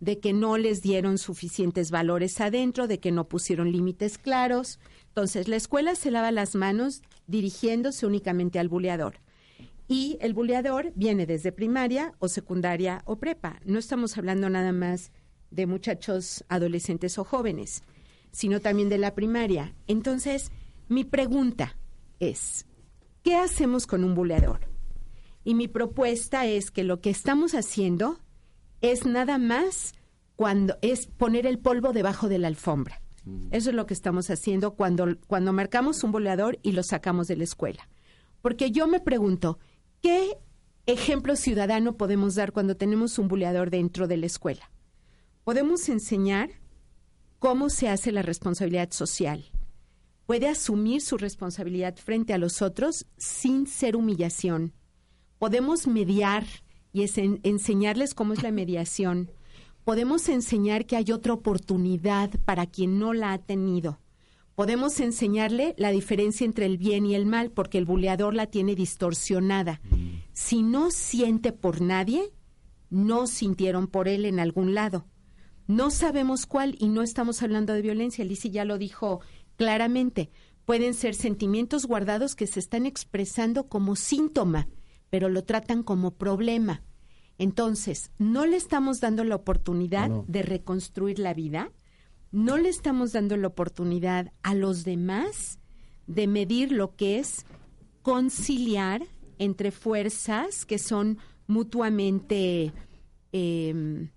de 0.00 0.18
que 0.18 0.32
no 0.32 0.56
les 0.56 0.82
dieron 0.82 1.18
suficientes 1.18 1.90
valores 1.90 2.40
adentro, 2.40 2.86
de 2.86 3.00
que 3.00 3.12
no 3.12 3.28
pusieron 3.28 3.70
límites 3.70 4.18
claros. 4.18 4.78
Entonces, 5.08 5.48
la 5.48 5.56
escuela 5.56 5.94
se 5.94 6.10
lava 6.10 6.32
las 6.32 6.54
manos 6.54 7.02
dirigiéndose 7.26 8.06
únicamente 8.06 8.58
al 8.58 8.68
buleador. 8.68 9.20
Y 9.88 10.18
el 10.20 10.34
buleador 10.34 10.92
viene 10.94 11.26
desde 11.26 11.52
primaria 11.52 12.12
o 12.18 12.28
secundaria 12.28 13.02
o 13.04 13.16
prepa. 13.16 13.60
No 13.64 13.78
estamos 13.78 14.18
hablando 14.18 14.50
nada 14.50 14.72
más 14.72 15.12
de 15.50 15.66
muchachos 15.66 16.44
adolescentes 16.48 17.18
o 17.18 17.24
jóvenes, 17.24 17.82
sino 18.36 18.60
también 18.60 18.90
de 18.90 18.98
la 18.98 19.14
primaria. 19.14 19.74
Entonces, 19.86 20.52
mi 20.88 21.04
pregunta 21.04 21.78
es, 22.20 22.66
¿qué 23.22 23.34
hacemos 23.34 23.86
con 23.86 24.04
un 24.04 24.14
buleador? 24.14 24.60
Y 25.42 25.54
mi 25.54 25.68
propuesta 25.68 26.44
es 26.44 26.70
que 26.70 26.84
lo 26.84 27.00
que 27.00 27.08
estamos 27.08 27.54
haciendo 27.54 28.20
es 28.82 29.06
nada 29.06 29.38
más 29.38 29.94
cuando 30.34 30.76
es 30.82 31.06
poner 31.06 31.46
el 31.46 31.58
polvo 31.58 31.94
debajo 31.94 32.28
de 32.28 32.38
la 32.38 32.48
alfombra. 32.48 33.00
Eso 33.52 33.70
es 33.70 33.74
lo 33.74 33.86
que 33.86 33.94
estamos 33.94 34.28
haciendo 34.28 34.74
cuando, 34.74 35.16
cuando 35.26 35.54
marcamos 35.54 36.04
un 36.04 36.12
boleador 36.12 36.58
y 36.62 36.72
lo 36.72 36.82
sacamos 36.82 37.28
de 37.28 37.36
la 37.36 37.44
escuela. 37.44 37.88
Porque 38.42 38.70
yo 38.70 38.86
me 38.86 39.00
pregunto, 39.00 39.58
¿qué 40.02 40.36
ejemplo 40.84 41.36
ciudadano 41.36 41.96
podemos 41.96 42.34
dar 42.34 42.52
cuando 42.52 42.76
tenemos 42.76 43.18
un 43.18 43.28
buleador 43.28 43.70
dentro 43.70 44.06
de 44.06 44.18
la 44.18 44.26
escuela? 44.26 44.70
Podemos 45.42 45.88
enseñar 45.88 46.50
cómo 47.38 47.68
se 47.70 47.88
hace 47.88 48.12
la 48.12 48.22
responsabilidad 48.22 48.90
social. 48.92 49.44
Puede 50.26 50.48
asumir 50.48 51.00
su 51.02 51.16
responsabilidad 51.18 51.96
frente 51.96 52.32
a 52.34 52.38
los 52.38 52.62
otros 52.62 53.06
sin 53.16 53.66
ser 53.66 53.94
humillación. 53.96 54.72
Podemos 55.38 55.86
mediar 55.86 56.44
y 56.92 57.02
es 57.02 57.18
en- 57.18 57.40
enseñarles 57.44 58.14
cómo 58.14 58.32
es 58.32 58.42
la 58.42 58.50
mediación. 58.52 59.30
podemos 59.84 60.28
enseñar 60.28 60.84
que 60.84 60.96
hay 60.96 61.12
otra 61.12 61.32
oportunidad 61.32 62.30
para 62.44 62.66
quien 62.66 62.98
no 62.98 63.12
la 63.14 63.32
ha 63.32 63.38
tenido. 63.38 64.00
Podemos 64.56 64.98
enseñarle 64.98 65.76
la 65.78 65.92
diferencia 65.92 66.44
entre 66.44 66.66
el 66.66 66.76
bien 66.76 67.06
y 67.06 67.14
el 67.14 67.24
mal, 67.24 67.52
porque 67.52 67.78
el 67.78 67.84
buleador 67.84 68.34
la 68.34 68.46
tiene 68.46 68.74
distorsionada. 68.74 69.80
Si 70.32 70.64
no 70.64 70.90
siente 70.90 71.52
por 71.52 71.80
nadie, 71.82 72.32
no 72.90 73.28
sintieron 73.28 73.86
por 73.86 74.08
él 74.08 74.24
en 74.24 74.40
algún 74.40 74.74
lado. 74.74 75.06
No 75.66 75.90
sabemos 75.90 76.46
cuál 76.46 76.76
y 76.78 76.88
no 76.88 77.02
estamos 77.02 77.42
hablando 77.42 77.72
de 77.72 77.82
violencia. 77.82 78.24
Lizzie 78.24 78.50
ya 78.50 78.64
lo 78.64 78.78
dijo 78.78 79.20
claramente. 79.56 80.30
Pueden 80.64 80.94
ser 80.94 81.14
sentimientos 81.14 81.86
guardados 81.86 82.34
que 82.34 82.46
se 82.46 82.60
están 82.60 82.86
expresando 82.86 83.68
como 83.68 83.96
síntoma, 83.96 84.68
pero 85.10 85.28
lo 85.28 85.44
tratan 85.44 85.82
como 85.82 86.12
problema. 86.12 86.82
Entonces, 87.38 88.10
no 88.18 88.46
le 88.46 88.56
estamos 88.56 89.00
dando 89.00 89.22
la 89.22 89.36
oportunidad 89.36 90.10
de 90.26 90.42
reconstruir 90.42 91.18
la 91.18 91.34
vida, 91.34 91.70
no 92.32 92.56
le 92.56 92.68
estamos 92.68 93.12
dando 93.12 93.36
la 93.36 93.48
oportunidad 93.48 94.32
a 94.42 94.54
los 94.54 94.84
demás 94.84 95.58
de 96.06 96.26
medir 96.26 96.72
lo 96.72 96.96
que 96.96 97.18
es 97.18 97.44
conciliar 98.02 99.06
entre 99.38 99.70
fuerzas 99.70 100.64
que 100.64 100.78
son 100.78 101.18
mutuamente 101.46 102.72
em, 103.32 104.10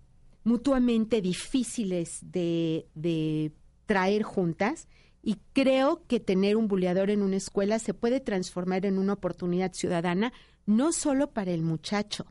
mutuamente 0.49 1.21
difíciles 1.21 2.21
de, 2.23 2.87
de 2.95 3.51
traer 3.85 4.23
juntas 4.23 4.87
y 5.21 5.37
creo 5.53 6.01
que 6.07 6.19
tener 6.19 6.57
un 6.57 6.67
buleador 6.67 7.11
en 7.11 7.21
una 7.21 7.35
escuela 7.35 7.77
se 7.77 7.93
puede 7.93 8.19
transformar 8.19 8.87
en 8.87 8.97
una 8.97 9.13
oportunidad 9.13 9.73
ciudadana 9.73 10.33
no 10.65 10.91
solo 10.91 11.33
para 11.33 11.51
el 11.51 11.61
muchacho, 11.61 12.25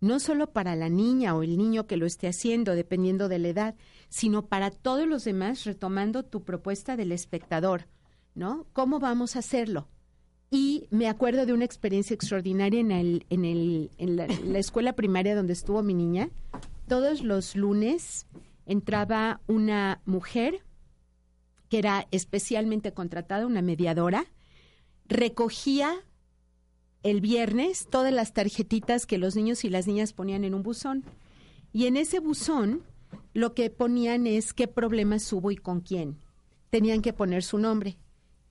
no 0.00 0.18
solo 0.18 0.50
para 0.50 0.76
la 0.76 0.88
niña 0.88 1.34
o 1.36 1.42
el 1.42 1.58
niño 1.58 1.86
que 1.86 1.98
lo 1.98 2.06
esté 2.06 2.26
haciendo, 2.26 2.74
dependiendo 2.74 3.28
de 3.28 3.38
la 3.38 3.48
edad, 3.48 3.74
sino 4.08 4.46
para 4.46 4.70
todos 4.70 5.06
los 5.06 5.24
demás, 5.24 5.64
retomando 5.64 6.22
tu 6.22 6.44
propuesta 6.44 6.96
del 6.96 7.12
espectador, 7.12 7.86
¿no? 8.34 8.66
¿Cómo 8.72 8.98
vamos 8.98 9.36
a 9.36 9.40
hacerlo? 9.40 9.88
Y 10.50 10.86
me 10.90 11.06
acuerdo 11.06 11.44
de 11.44 11.52
una 11.52 11.66
experiencia 11.66 12.14
extraordinaria 12.14 12.80
en, 12.80 12.92
el, 12.92 13.26
en, 13.28 13.44
el, 13.44 13.90
la 14.16 14.58
escuela 14.58 14.94
primaria 14.94 15.36
donde 15.36 15.52
estuvo 15.52 15.82
mi 15.82 15.92
niña. 15.92 16.30
Todos 16.92 17.22
los 17.22 17.56
lunes 17.56 18.26
entraba 18.66 19.40
una 19.46 20.02
mujer 20.04 20.62
que 21.70 21.78
era 21.78 22.06
especialmente 22.10 22.92
contratada, 22.92 23.46
una 23.46 23.62
mediadora, 23.62 24.26
recogía 25.06 25.94
el 27.02 27.22
viernes 27.22 27.86
todas 27.90 28.12
las 28.12 28.34
tarjetitas 28.34 29.06
que 29.06 29.16
los 29.16 29.36
niños 29.36 29.64
y 29.64 29.70
las 29.70 29.86
niñas 29.86 30.12
ponían 30.12 30.44
en 30.44 30.52
un 30.52 30.62
buzón. 30.62 31.02
Y 31.72 31.86
en 31.86 31.96
ese 31.96 32.18
buzón 32.18 32.82
lo 33.32 33.54
que 33.54 33.70
ponían 33.70 34.26
es 34.26 34.52
qué 34.52 34.68
problemas 34.68 35.32
hubo 35.32 35.50
y 35.50 35.56
con 35.56 35.80
quién. 35.80 36.18
Tenían 36.68 37.00
que 37.00 37.14
poner 37.14 37.42
su 37.42 37.56
nombre. 37.56 37.96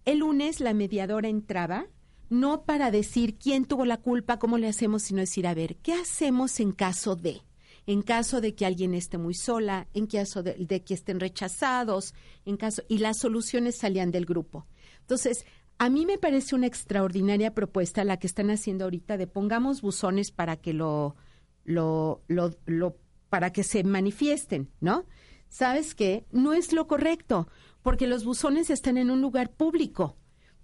El 0.04 0.18
lunes 0.18 0.62
la 0.62 0.74
mediadora 0.74 1.30
entraba, 1.30 1.86
no 2.32 2.64
para 2.64 2.90
decir 2.90 3.36
quién 3.36 3.66
tuvo 3.66 3.86
la 3.86 3.98
culpa, 3.98 4.40
cómo 4.40 4.58
le 4.58 4.68
hacemos, 4.68 5.04
sino 5.04 5.20
decir, 5.20 5.46
a 5.46 5.54
ver, 5.54 5.76
¿qué 5.76 5.94
hacemos 5.94 6.60
en 6.60 6.72
caso 6.72 7.16
de? 7.16 7.44
En 7.88 8.02
caso 8.02 8.41
de 8.41 8.54
que 8.54 8.65
alguien 8.65 8.94
esté 8.94 9.17
muy 9.17 9.34
sola, 9.34 9.88
en 9.94 10.06
caso 10.06 10.44
de, 10.44 10.54
de 10.54 10.84
que 10.84 10.94
estén 10.94 11.20
rechazados, 11.20 12.13
en 12.46 12.58
caso 12.58 12.84
y 12.88 13.00
las 13.00 13.17
soluciones 13.17 13.76
salían 13.76 14.12
del 14.12 14.26
grupo. 14.26 14.67
Entonces, 15.02 15.46
a 15.78 15.89
mí 15.89 16.06
me 16.06 16.20
parece 16.20 16.54
una 16.54 16.67
extraordinaria 16.67 17.56
propuesta 17.56 18.04
la 18.04 18.17
que 18.17 18.28
están 18.28 18.52
haciendo 18.52 18.84
ahorita 18.84 19.17
de 19.17 19.26
pongamos 19.26 19.82
buzones 19.82 20.30
para 20.30 20.58
que 20.58 20.74
lo, 20.74 21.15
lo, 21.63 22.22
lo, 22.28 22.56
lo 22.67 22.98
para 23.30 23.52
que 23.52 23.63
se 23.63 23.84
manifiesten, 23.84 24.70
¿no? 24.80 25.06
¿Sabes 25.50 25.96
qué? 25.96 26.26
No 26.32 26.54
es 26.54 26.72
lo 26.72 26.86
correcto, 26.88 27.48
porque 27.82 28.06
los 28.06 28.26
buzones 28.26 28.70
están 28.70 28.98
en 28.98 29.10
un 29.10 29.22
lugar 29.22 29.52
público, 29.52 30.17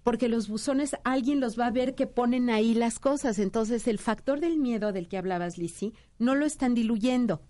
porque 0.08 0.28
los 0.30 0.48
buzones 0.48 0.96
alguien 1.04 1.38
los 1.38 1.58
va 1.58 1.66
a 1.66 1.70
ver 1.70 1.94
que 1.94 2.06
ponen 2.06 2.48
ahí 2.48 2.72
las 2.72 2.98
cosas, 2.98 3.38
entonces 3.38 3.86
el 3.86 3.98
factor 3.98 4.40
del 4.40 4.56
miedo 4.56 4.90
del 4.92 5.06
que 5.06 5.18
hablabas, 5.18 5.58
Lizzie, 5.58 5.92
no 6.18 6.34
lo 6.34 6.46
están 6.46 6.72
diluyendo. 6.74 7.42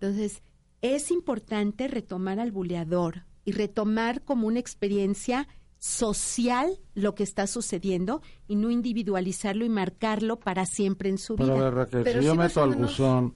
Entonces, 0.00 0.42
es 0.80 1.10
importante 1.10 1.88
retomar 1.88 2.40
al 2.40 2.50
buleador 2.50 3.26
y 3.44 3.52
retomar 3.52 4.22
como 4.22 4.46
una 4.46 4.58
experiencia 4.58 5.48
social 5.76 6.78
lo 6.94 7.14
que 7.14 7.24
está 7.24 7.46
sucediendo 7.46 8.22
y 8.48 8.56
no 8.56 8.70
individualizarlo 8.70 9.64
y 9.64 9.68
marcarlo 9.68 10.38
para 10.40 10.64
siempre 10.64 11.10
en 11.10 11.18
su 11.18 11.36
Pero, 11.36 11.54
vida. 11.56 11.66
a 11.66 11.70
ver, 11.70 11.74
Raquel, 11.74 12.04
Pero 12.04 12.20
si 12.20 12.26
yo 12.26 12.34
meto 12.34 12.62
al 12.62 12.70
menos- 12.70 12.90
buzón 12.92 13.34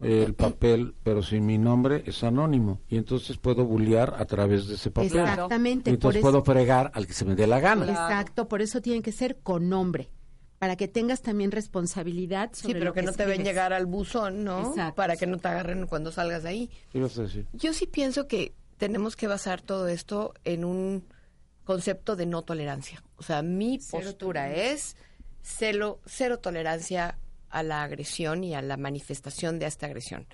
el 0.00 0.34
papel, 0.34 0.94
pero 1.02 1.22
sin 1.22 1.44
mi 1.46 1.58
nombre, 1.58 2.02
es 2.06 2.24
anónimo. 2.24 2.80
Y 2.88 2.96
entonces 2.96 3.36
puedo 3.36 3.64
bullear 3.64 4.14
a 4.18 4.24
través 4.24 4.66
de 4.66 4.74
ese 4.76 4.90
papel. 4.90 5.18
Exactamente, 5.18 5.90
Y 5.90 5.92
por 5.92 5.94
entonces 6.14 6.18
eso, 6.20 6.30
puedo 6.30 6.44
fregar 6.44 6.90
al 6.94 7.06
que 7.06 7.12
se 7.12 7.24
me 7.24 7.34
dé 7.34 7.46
la 7.46 7.60
gana. 7.60 7.84
exacto, 7.84 8.48
por 8.48 8.62
eso 8.62 8.80
tiene 8.80 9.02
que 9.02 9.12
ser 9.12 9.38
con 9.42 9.68
nombre, 9.68 10.10
para 10.58 10.76
que 10.76 10.88
tengas 10.88 11.20
también 11.22 11.50
responsabilidad 11.50 12.50
Sí, 12.52 12.62
sobre 12.62 12.74
pero 12.74 12.84
lo 12.86 12.94
que 12.94 13.02
no 13.02 13.12
te 13.12 13.26
ven 13.26 13.44
llegar 13.44 13.72
al 13.72 13.86
buzón, 13.86 14.44
¿no? 14.44 14.68
Exacto. 14.70 14.94
Para 14.94 15.16
que 15.16 15.26
no 15.26 15.38
te 15.38 15.48
agarren 15.48 15.86
cuando 15.86 16.12
salgas 16.12 16.42
de 16.44 16.48
ahí. 16.48 16.70
¿Qué 16.90 16.98
ibas 16.98 17.18
a 17.18 17.22
decir? 17.22 17.46
Yo 17.52 17.72
sí 17.72 17.86
pienso 17.86 18.26
que 18.26 18.54
tenemos 18.78 19.16
que 19.16 19.26
basar 19.26 19.60
todo 19.60 19.88
esto 19.88 20.32
en 20.44 20.64
un 20.64 21.04
concepto 21.64 22.16
de 22.16 22.26
no 22.26 22.42
tolerancia. 22.42 23.02
O 23.16 23.22
sea, 23.22 23.42
mi 23.42 23.78
postura 23.78 24.52
es 24.54 24.96
cero, 25.42 26.00
cero 26.06 26.38
tolerancia 26.38 27.18
a 27.50 27.62
la 27.62 27.82
agresión 27.82 28.44
y 28.44 28.54
a 28.54 28.62
la 28.62 28.76
manifestación 28.76 29.58
de 29.58 29.66
esta 29.66 29.86
agresión. 29.86 30.26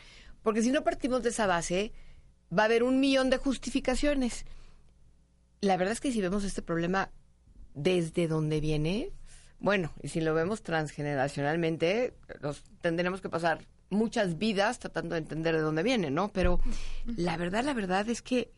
Porque 0.42 0.62
si 0.62 0.70
no 0.70 0.84
partimos 0.84 1.22
de 1.22 1.30
esa 1.30 1.46
base, 1.46 1.92
va 2.56 2.62
a 2.62 2.66
haber 2.66 2.82
un 2.82 3.00
millón 3.00 3.30
de 3.30 3.38
justificaciones. 3.38 4.44
La 5.60 5.76
verdad 5.76 5.92
es 5.92 6.00
que 6.00 6.12
si 6.12 6.20
vemos 6.20 6.44
este 6.44 6.62
problema 6.62 7.10
desde 7.74 8.28
donde 8.28 8.60
viene, 8.60 9.12
bueno, 9.58 9.92
y 10.02 10.08
si 10.08 10.20
lo 10.20 10.34
vemos 10.34 10.62
transgeneracionalmente, 10.62 12.14
los 12.40 12.62
tendremos 12.80 13.20
que 13.20 13.28
pasar 13.28 13.66
muchas 13.90 14.38
vidas 14.38 14.78
tratando 14.78 15.14
de 15.14 15.20
entender 15.20 15.54
de 15.54 15.62
dónde 15.62 15.82
viene, 15.82 16.10
¿no? 16.10 16.32
Pero 16.32 16.60
la 17.06 17.36
verdad, 17.36 17.64
la 17.64 17.74
verdad 17.74 18.08
es 18.08 18.22
que 18.22 18.52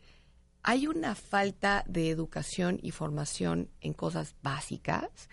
hay 0.63 0.87
una 0.87 1.15
falta 1.15 1.83
de 1.87 2.09
educación 2.09 2.79
y 2.81 2.91
formación 2.91 3.69
en 3.81 3.93
cosas 3.93 4.35
básicas 4.41 5.29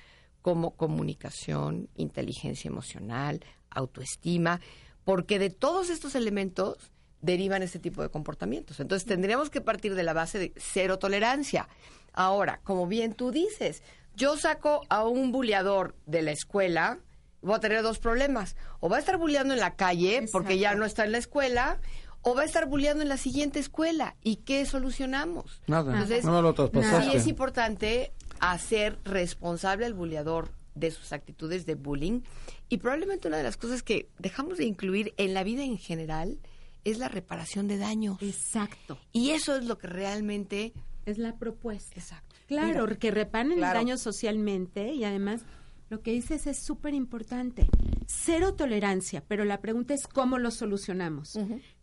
como 0.47 0.77
comunicación, 0.77 1.89
inteligencia 1.97 2.69
emocional, 2.69 3.41
autoestima, 3.69 4.61
porque 5.03 5.41
de 5.41 5.51
todos 5.51 5.91
estos 5.91 6.15
elementos 6.15 6.93
derivan 7.21 7.65
este 7.65 7.81
tipo 7.81 8.01
de 8.01 8.11
comportamientos. 8.11 8.79
Entonces 8.79 9.09
tendríamos 9.09 9.51
que 9.51 9.61
partir 9.61 9.97
de 9.97 10.05
la 10.05 10.13
base 10.13 10.39
de 10.39 10.53
cero 10.55 11.01
tolerancia. 11.01 11.69
Ahora, 12.13 12.61
como 12.63 12.87
bien 12.87 13.15
tú 13.15 13.33
dices, 13.33 13.83
yo 14.15 14.37
saco 14.37 14.83
a 14.89 15.05
un 15.05 15.33
buleador 15.33 15.97
de 16.07 16.23
la 16.23 16.31
escuela, 16.31 17.01
voy 17.43 17.57
a 17.57 17.59
tener 17.59 17.83
dos 17.83 17.99
problemas. 17.99 18.55
O 18.79 18.89
va 18.89 18.99
a 18.99 19.01
estar 19.01 19.17
buleando 19.17 19.53
en 19.53 19.59
la 19.59 19.75
calle 19.75 20.29
porque 20.31 20.61
ya 20.61 20.77
no 20.77 20.85
está 20.85 21.05
en 21.05 21.11
la 21.11 21.19
escuela, 21.19 21.81
o 22.23 22.37
va 22.37 22.43
a 22.43 22.45
estar 22.45 22.67
buleando 22.67 23.03
en 23.03 23.09
la 23.09 23.17
siguiente 23.17 23.59
escuela. 23.59 24.15
¿Y 24.23 24.37
qué 24.37 24.65
solucionamos? 24.65 25.61
Nada, 25.67 25.93
Entonces, 25.93 26.25
no 26.25 26.31
me 26.31 26.43
lo 26.43 26.55
sí 27.03 27.17
es 27.17 27.27
importante 27.27 28.13
hacer 28.41 28.99
responsable 29.05 29.87
al 29.87 29.95
buleador 29.95 30.53
de 30.75 30.91
sus 30.91 31.13
actitudes 31.13 31.65
de 31.67 31.75
bullying. 31.75 32.21
Y 32.69 32.79
probablemente 32.79 33.29
una 33.29 33.39
de 33.39 33.43
las 33.43 33.57
cosas 33.57 33.83
que 33.83 34.09
dejamos 34.19 34.59
de 34.59 34.65
incluir 34.65 35.15
en 35.17 35.33
la 35.35 35.43
vida 35.45 35.63
en 35.65 35.79
general 35.79 36.39
es 36.85 36.99
la 36.99 37.09
reparación 37.09 37.67
de 37.67 37.79
daños. 37.79 38.19
Exacto, 38.23 38.99
Y 39.13 39.31
eso 39.31 39.57
es 39.57 39.65
lo 39.65 39.79
que 39.79 39.87
realmente... 39.87 40.73
es 41.07 41.19
la 41.19 41.37
propuesta. 41.37 41.99
Exacto. 41.99 42.37
Claro, 42.47 42.87
que 42.99 43.11
reparen 43.11 43.55
Claro. 43.55 43.79
el 43.81 43.87
daño 43.87 43.97
socialmente 43.99 44.93
y 44.93 45.03
además 45.05 45.43
lo 45.89 46.01
que 46.03 46.13
dices 46.13 46.47
es 46.47 46.59
súper 46.59 46.95
importante. 46.95 47.67
Cero 48.07 48.55
tolerancia, 48.55 49.25
pero 49.27 49.45
la 49.45 49.61
pregunta 49.61 49.95
es 49.95 50.07
cómo 50.07 50.39
lo 50.39 50.51
solucionamos. 50.53 51.37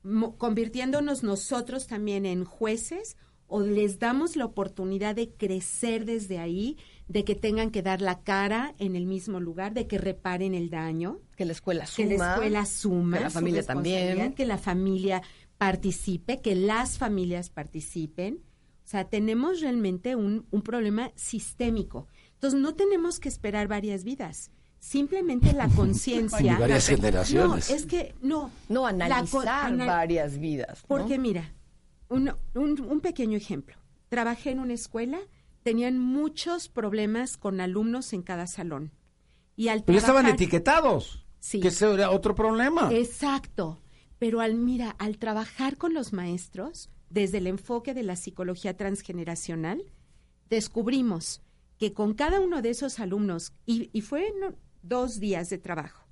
Mo- 0.04 0.38
Convirtiéndonos 0.38 1.24
nosotros 1.24 1.88
también 1.88 2.26
en 2.26 2.46
jueces 2.46 3.18
o 3.56 3.62
les 3.62 4.00
damos 4.00 4.36
la 4.36 4.46
oportunidad 4.46 5.14
de 5.16 5.30
crecer 5.30 6.06
desde 6.06 6.40
ahí, 6.40 6.76
de 7.08 7.24
que 7.24 7.36
tengan 7.36 7.70
que 7.70 7.84
dar 7.84 8.02
la 8.02 8.22
cara 8.24 8.74
en 8.80 8.96
el 8.96 9.06
mismo 9.06 9.40
lugar, 9.40 9.74
de 9.76 9.86
que 9.86 10.00
reparen 10.00 10.56
el 10.56 10.72
daño 10.72 11.20
Que 11.36 11.46
la 11.46 11.52
escuela 11.52 11.86
que 11.86 12.04
suma. 12.04 12.26
la 12.26 12.34
escuela 12.34 12.66
suma, 12.66 13.18
que 13.18 13.24
la 13.26 13.30
familia 13.30 13.64
también. 13.64 14.34
que 14.34 14.46
la 14.48 14.58
familia 14.58 15.22
participe, 15.60 16.42
que 16.42 16.56
las 16.56 16.98
familias 16.98 17.50
participen. 17.50 18.40
O 18.86 18.88
sea, 18.88 19.06
tenemos 19.06 19.62
realmente 19.62 20.16
un, 20.16 20.46
un 20.52 20.62
problema 20.62 21.12
sistémico. 21.16 22.08
Entonces, 22.34 22.60
no 22.60 22.74
tenemos 22.76 23.20
que 23.20 23.30
esperar 23.30 23.68
varias 23.68 24.04
vidas. 24.04 24.52
Simplemente 24.80 25.54
la 25.54 25.68
conciencia. 25.76 26.58
Varias 26.60 26.88
generaciones. 26.88 27.70
No, 27.70 27.76
es 27.76 27.86
que 27.86 28.14
no. 28.22 28.52
No, 28.68 28.82
La 28.84 29.06
analizar 29.06 29.48
anal- 29.72 29.88
varias 29.88 30.38
vidas. 30.40 30.80
¿no? 30.82 30.88
Porque 30.88 31.18
mira, 31.18 31.54
un, 32.10 32.34
un, 32.54 32.82
un 32.82 33.00
pequeño 33.02 33.38
ejemplo. 33.38 33.76
Trabajé 34.10 34.52
en 34.52 34.60
una 34.60 34.74
escuela, 34.74 35.20
tenían 35.64 35.98
muchos 36.00 36.70
problemas 36.70 37.38
con 37.38 37.60
alumnos 37.62 38.14
en 38.14 38.22
cada 38.22 38.48
salón. 38.48 38.92
Y 39.56 39.70
al 39.70 39.84
Pero 39.84 39.98
estaban 39.98 40.28
etiquetados. 40.28 41.26
Sí. 41.40 41.60
Que 41.60 41.68
ese 41.70 41.92
era 41.94 42.12
otro 42.12 42.36
problema. 42.36 42.90
Exacto. 42.94 43.80
pero 44.18 44.40
al 44.40 44.56
mira, 44.56 44.96
al 45.00 45.18
trabajar 45.18 45.78
con 45.78 45.94
los 45.94 46.14
maestros 46.14 46.90
desde 47.10 47.40
el 47.40 47.48
enfoque 47.48 47.94
de 47.94 48.04
la 48.04 48.16
psicología 48.16 48.78
transgeneracional, 48.78 49.84
descubrimos 50.50 51.42
que 51.78 51.92
con 51.94 52.14
cada 52.14 52.40
uno 52.40 52.62
de 52.62 52.70
esos 52.70 53.00
alumnos, 53.00 53.54
y, 53.66 53.90
y 53.92 54.02
fueron 54.02 54.56
dos 54.82 55.20
días 55.20 55.50
de 55.50 55.58
trabajo, 55.58 56.08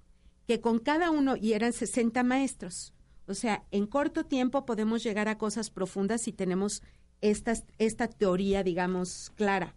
que 0.48 0.60
con 0.60 0.80
cada 0.80 1.10
uno, 1.12 1.38
y 1.38 1.54
eran 1.54 1.72
60 1.72 2.22
maestros, 2.24 2.94
o 3.28 3.34
sea, 3.34 3.66
en 3.72 3.88
corto 3.88 4.26
tiempo 4.26 4.66
podemos 4.66 5.04
llegar 5.04 5.28
a 5.28 5.38
cosas 5.38 5.70
profundas 5.70 6.22
si 6.22 6.32
tenemos 6.32 6.84
esta, 7.22 7.54
esta 7.78 8.08
teoría, 8.08 8.64
digamos, 8.64 9.32
clara. 9.36 9.76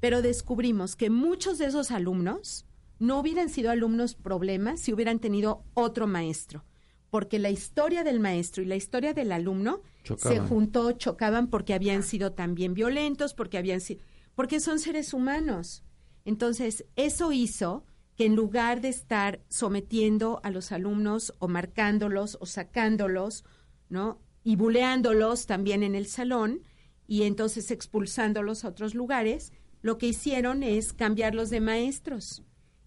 Pero 0.00 0.22
descubrimos 0.22 0.96
que 0.96 1.10
muchos 1.10 1.58
de 1.58 1.66
esos 1.66 1.90
alumnos 1.90 2.66
no 2.98 3.20
hubieran 3.20 3.48
sido 3.48 3.70
alumnos 3.70 4.14
problemas 4.14 4.80
si 4.80 4.92
hubieran 4.92 5.18
tenido 5.18 5.64
otro 5.74 6.06
maestro, 6.06 6.64
porque 7.10 7.38
la 7.38 7.50
historia 7.50 8.04
del 8.04 8.20
maestro 8.20 8.62
y 8.62 8.66
la 8.66 8.76
historia 8.76 9.14
del 9.14 9.32
alumno 9.32 9.82
se 10.16 10.40
juntó, 10.40 10.92
chocaban 10.92 11.48
porque 11.48 11.74
habían 11.74 12.02
sido 12.02 12.32
también 12.32 12.74
violentos, 12.74 13.34
porque 13.34 13.58
habían 13.58 13.80
sido, 13.80 14.02
porque 14.34 14.60
son 14.60 14.78
seres 14.78 15.12
humanos. 15.14 15.82
Entonces, 16.24 16.84
eso 16.96 17.32
hizo 17.32 17.84
que 18.16 18.24
en 18.24 18.34
lugar 18.34 18.80
de 18.80 18.88
estar 18.88 19.40
sometiendo 19.48 20.40
a 20.42 20.50
los 20.50 20.72
alumnos 20.72 21.34
o 21.38 21.48
marcándolos 21.48 22.38
o 22.40 22.46
sacándolos, 22.46 23.44
¿no? 23.88 24.20
Y 24.42 24.56
buleándolos 24.56 25.46
también 25.46 25.82
en 25.82 25.94
el 25.94 26.06
salón 26.06 26.62
y 27.06 27.22
entonces 27.22 27.70
expulsándolos 27.70 28.64
a 28.64 28.68
otros 28.68 28.94
lugares, 28.94 29.52
lo 29.82 29.98
que 29.98 30.06
hicieron 30.06 30.62
es 30.62 30.92
cambiarlos 30.92 31.50
de 31.50 31.60
maestros. 31.60 32.42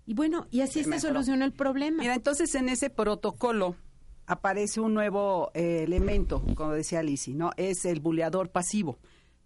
Y 0.05 0.15
bueno, 0.15 0.47
y 0.49 0.61
así 0.61 0.83
se 0.83 0.99
soluciona 0.99 1.45
el 1.45 1.53
problema. 1.53 2.01
Mira, 2.01 2.15
entonces 2.15 2.55
en 2.55 2.67
ese 2.67 2.89
protocolo 2.89 3.75
aparece 4.25 4.79
un 4.79 4.95
nuevo 4.95 5.51
eh, 5.53 5.83
elemento, 5.83 6.43
como 6.55 6.71
decía 6.71 7.03
Lisi, 7.03 7.35
¿no? 7.35 7.51
Es 7.57 7.85
el 7.85 7.99
buleador 7.99 8.49
pasivo. 8.49 8.97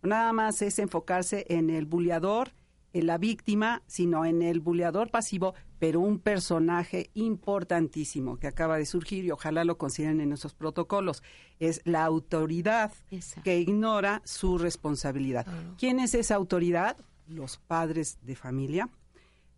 Nada 0.01 0.31
más 0.31 0.61
es 0.61 0.79
enfocarse 0.79 1.45
en 1.49 1.69
el 1.69 1.85
buleador 1.85 2.53
en 2.93 3.07
la 3.07 3.17
víctima, 3.17 3.81
sino 3.87 4.23
en 4.23 4.41
el 4.41 4.59
buleador 4.59 5.09
pasivo, 5.09 5.55
pero 5.79 5.99
un 5.99 6.19
personaje 6.19 7.09
importantísimo 7.15 8.37
que 8.37 8.47
acaba 8.47 8.77
de 8.77 8.85
surgir 8.85 9.25
y 9.25 9.31
ojalá 9.31 9.65
lo 9.65 9.77
consideren 9.77 10.21
en 10.21 10.29
nuestros 10.29 10.53
protocolos, 10.53 11.23
es 11.59 11.81
la 11.83 12.05
autoridad 12.05 12.93
que 13.43 13.59
ignora 13.59 14.21
su 14.23 14.57
responsabilidad. 14.57 15.45
¿Quién 15.77 15.99
es 15.99 16.13
esa 16.13 16.35
autoridad? 16.35 16.97
Los 17.27 17.57
padres 17.57 18.19
de 18.21 18.35
familia, 18.35 18.89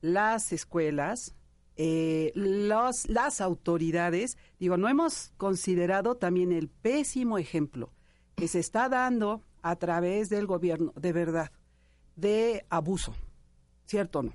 las 0.01 0.53
escuelas, 0.53 1.35
eh, 1.75 2.31
los, 2.35 3.09
las 3.09 3.41
autoridades. 3.41 4.37
Digo, 4.59 4.77
no 4.77 4.87
hemos 4.87 5.33
considerado 5.37 6.15
también 6.15 6.53
el 6.53 6.69
pésimo 6.69 7.37
ejemplo 7.37 7.91
que 8.35 8.47
se 8.47 8.59
está 8.59 8.87
dando 8.87 9.41
a 9.61 9.75
través 9.75 10.29
del 10.29 10.45
gobierno, 10.45 10.93
de 10.95 11.11
verdad, 11.11 11.51
de 12.15 12.65
abuso 12.69 13.13
¿cierto 13.85 14.19
o 14.19 14.23
no? 14.23 14.33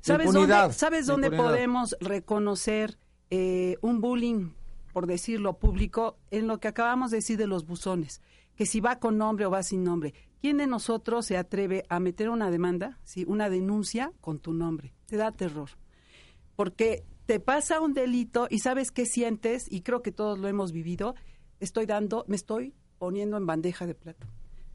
¿Sabes 0.00 0.32
dónde, 0.32 0.72
¿sabes 0.72 1.06
dónde 1.06 1.30
podemos 1.30 1.96
reconocer 2.00 2.96
eh, 3.30 3.76
un 3.80 4.00
bullying, 4.00 4.50
por 4.92 5.06
decirlo 5.06 5.58
público, 5.58 6.16
en 6.30 6.46
lo 6.46 6.60
que 6.60 6.68
acabamos 6.68 7.10
de 7.10 7.18
decir 7.18 7.38
de 7.38 7.48
los 7.48 7.66
buzones? 7.66 8.22
Que 8.54 8.66
si 8.66 8.80
va 8.80 9.00
con 9.00 9.18
nombre 9.18 9.46
o 9.46 9.50
va 9.50 9.62
sin 9.62 9.82
nombre. 9.82 10.14
¿Quién 10.40 10.58
de 10.58 10.66
nosotros 10.66 11.26
se 11.26 11.36
atreve 11.36 11.84
a 11.88 11.98
meter 11.98 12.30
una 12.30 12.50
demanda, 12.50 13.00
sí, 13.02 13.24
una 13.26 13.50
denuncia 13.50 14.12
con 14.20 14.38
tu 14.38 14.52
nombre? 14.52 14.94
Te 15.06 15.16
da 15.16 15.32
terror. 15.32 15.70
Porque 16.54 17.04
te 17.26 17.40
pasa 17.40 17.80
un 17.80 17.92
delito 17.92 18.46
y 18.48 18.60
sabes 18.60 18.92
qué 18.92 19.06
sientes, 19.06 19.66
y 19.70 19.80
creo 19.80 20.02
que 20.02 20.12
todos 20.12 20.38
lo 20.38 20.46
hemos 20.46 20.70
vivido, 20.70 21.16
estoy 21.58 21.86
dando, 21.86 22.24
me 22.28 22.36
estoy 22.36 22.74
poniendo 22.98 23.36
en 23.36 23.46
bandeja 23.46 23.86
de 23.86 23.94
plata. 23.94 24.28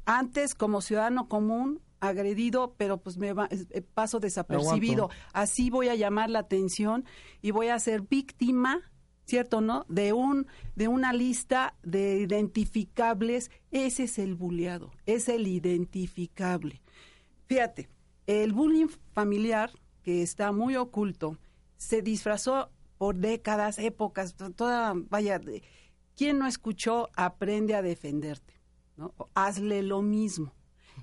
Antes, 0.06 0.56
como 0.56 0.82
ciudadano 0.82 1.30
común, 1.30 1.80
agredido, 2.02 2.74
pero 2.78 2.98
pues 2.98 3.18
me 3.18 3.30
eh, 3.30 3.82
paso 3.94 4.20
desapercibido. 4.20 5.10
Así 5.32 5.70
voy 5.70 5.88
a 5.88 5.96
llamar 5.96 6.30
la 6.30 6.40
atención 6.40 7.06
y 7.42 7.52
voy 7.52 7.68
a 7.68 7.80
ser 7.80 8.02
víctima, 8.02 8.92
¿cierto, 9.26 9.62
no? 9.62 9.86
De 9.88 10.12
un 10.12 10.48
de 10.76 10.88
una 10.88 11.14
lista 11.14 11.76
de 11.84 12.18
identificables, 12.20 13.52
ese 13.70 14.04
es 14.04 14.20
el 14.20 14.36
bulleado, 14.36 14.92
es 15.06 15.30
el 15.30 15.48
identificable. 15.48 16.82
Fíjate, 17.46 17.88
el 18.28 18.52
bullying 18.52 18.88
familiar 19.14 19.72
que 20.04 20.24
está 20.24 20.52
muy 20.52 20.76
oculto 20.76 21.38
se 21.78 22.02
disfrazó 22.02 22.72
por 22.98 23.16
décadas, 23.16 23.78
épocas, 23.78 24.36
toda 24.56 24.94
vaya, 24.96 25.40
¿quién 26.16 26.40
no 26.40 26.48
escuchó 26.48 27.10
aprende 27.16 27.76
a 27.76 27.82
defenderte? 27.82 28.60
¿no? 28.98 29.14
Hazle 29.36 29.84
lo 29.84 30.02
mismo 30.02 30.54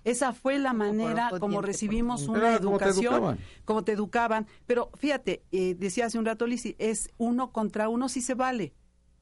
esa 0.05 0.33
fue 0.33 0.59
la 0.59 0.73
manera 0.73 1.31
como 1.41 1.63
recibimos 1.63 2.29
una 2.29 2.55
educación, 2.55 3.39
como 3.65 3.85
te, 3.85 3.93
educaban. 3.93 4.47
Pero 4.67 4.91
fíjate, 4.95 5.43
eh, 5.53 5.75
decía 5.75 6.07
hace 6.07 6.19
un 6.19 6.25
rato 6.25 6.47
Lisi, 6.47 6.77
es 6.79 7.11
uno 7.19 7.53
contra 7.53 7.89
uno 7.89 8.09
si 8.09 8.21
se 8.21 8.35
vale. 8.35 8.73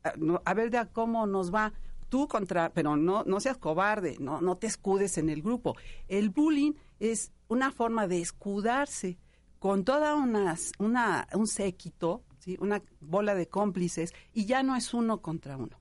Ah, 0.04 0.12
a, 0.44 0.54
ver 0.54 0.70
de 0.70 0.86
cómo 0.92 1.26
nos 1.26 1.52
va 1.52 1.72
tú 2.08 2.28
contra, 2.28 2.70
pero 2.72 2.96
no, 2.96 3.24
no 3.24 3.40
seas 3.40 3.58
cobarde, 3.58 4.16
no, 4.20 4.40
no 4.40 4.56
te 4.56 4.66
escudes 4.66 5.18
en 5.18 5.28
el 5.28 5.42
grupo. 5.42 5.76
El 6.08 6.30
bullying 6.30 6.72
es 7.00 7.32
una 7.48 7.72
forma 7.72 8.06
de 8.06 8.20
escudarse 8.20 9.18
con 9.58 9.84
toda 9.84 10.14
una, 10.14 10.56
una, 10.78 11.26
un 11.34 11.46
séquito, 11.46 12.22
¿sí? 12.38 12.56
una 12.60 12.82
bola 13.00 13.34
de 13.34 13.48
cómplices, 13.48 14.14
y 14.32 14.46
ya 14.46 14.62
no 14.62 14.76
es 14.76 14.94
uno 14.94 15.20
contra 15.22 15.56
uno. 15.56 15.78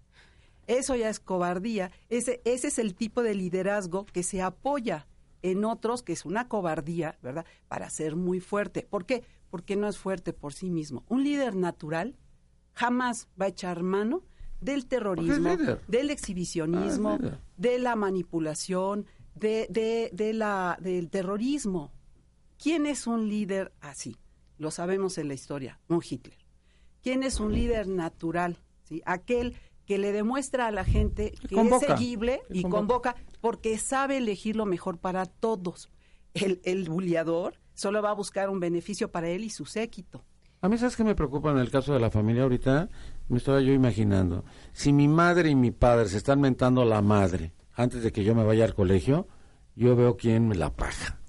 Eso 0.68 0.96
ya 0.96 1.10
es 1.10 1.20
cobardía. 1.20 1.92
Ese, 2.10 2.42
ese 2.46 2.68
es 2.68 2.80
el 2.80 2.96
tipo 2.96 3.24
de 3.24 3.36
liderazgo 3.36 4.06
que 4.06 4.24
se 4.24 4.42
apoya 4.42 5.08
en 5.42 5.64
otros, 5.64 6.02
que 6.02 6.14
es 6.14 6.26
una 6.26 6.48
cobardía, 6.48 7.18
¿verdad? 7.22 7.46
Para 7.68 7.90
ser 7.90 8.16
muy 8.16 8.40
fuerte. 8.40 8.88
¿Por 8.90 9.06
qué? 9.06 9.24
Porque 9.52 9.76
no 9.76 9.88
es 9.88 9.98
fuerte 9.98 10.34
por 10.34 10.54
sí 10.54 10.70
mismo. 10.70 11.04
Un 11.08 11.24
líder 11.24 11.56
natural 11.56 12.16
jamás 12.74 13.28
va 13.40 13.46
a 13.46 13.50
echar 13.50 13.84
mano 13.84 14.24
del 14.62 14.88
terrorismo, 14.88 15.56
del 15.88 16.10
exhibicionismo, 16.10 17.20
ah, 17.22 17.40
de 17.58 17.78
la 17.80 17.96
manipulación, 17.96 19.06
de, 19.36 19.68
de, 19.70 20.10
de, 20.14 20.34
la, 20.34 20.78
del 20.82 21.10
terrorismo. 21.10 21.92
¿Quién 22.58 22.86
es 22.86 23.06
un 23.06 23.28
líder 23.30 23.74
así? 23.82 24.18
Lo 24.58 24.72
sabemos 24.72 25.18
en 25.18 25.28
la 25.28 25.34
historia, 25.34 25.80
un 25.88 26.02
Hitler. 26.08 26.38
¿Quién 27.04 27.22
es 27.24 27.40
un 27.40 27.54
líder 27.54 27.88
natural? 27.88 28.58
¿Sí? 28.84 29.02
Aquel 29.06 29.56
que 29.86 29.98
le 29.98 30.12
demuestra 30.12 30.68
a 30.68 30.72
la 30.72 30.84
gente 30.84 31.34
que 31.48 31.56
es 31.60 31.80
seguible 31.80 32.42
y 32.50 32.64
convoca. 32.64 33.16
porque 33.42 33.78
sabe 33.78 34.18
elegir 34.18 34.56
lo 34.56 34.66
mejor 34.66 34.98
para 34.98 35.26
todos. 35.26 35.90
El, 36.34 36.60
el 36.64 36.90
bulliador 36.90 37.56
solo 37.74 38.02
va 38.02 38.10
a 38.10 38.14
buscar 38.14 38.50
un 38.50 38.60
beneficio 38.60 39.12
para 39.12 39.30
él 39.30 39.44
y 39.44 39.50
su 39.50 39.66
séquito. 39.66 40.24
A 40.62 40.70
mí, 40.70 40.78
¿sabes 40.78 40.96
qué 40.96 41.04
me 41.04 41.16
preocupa 41.16 41.52
en 41.52 41.60
el 41.60 41.70
caso 41.70 41.94
de 41.94 42.00
la 42.00 42.10
familia 42.10 42.44
ahorita? 42.44 42.90
Me 43.30 43.38
estaba 43.38 43.62
yo 43.62 43.72
imaginando. 43.72 44.44
Si 44.74 44.92
mi 44.92 45.08
madre 45.08 45.50
y 45.52 45.56
mi 45.56 45.72
padre 45.72 46.08
se 46.08 46.18
están 46.18 46.42
mentando 46.42 46.84
la 46.86 47.02
madre 47.02 47.54
antes 47.74 48.02
de 48.02 48.12
que 48.12 48.24
yo 48.24 48.34
me 48.34 48.44
vaya 48.44 48.66
al 48.66 48.74
colegio, 48.74 49.28
yo 49.76 49.96
veo 49.96 50.18
quién 50.18 50.48
me 50.48 50.56
la 50.56 50.74
paja. 50.74 51.20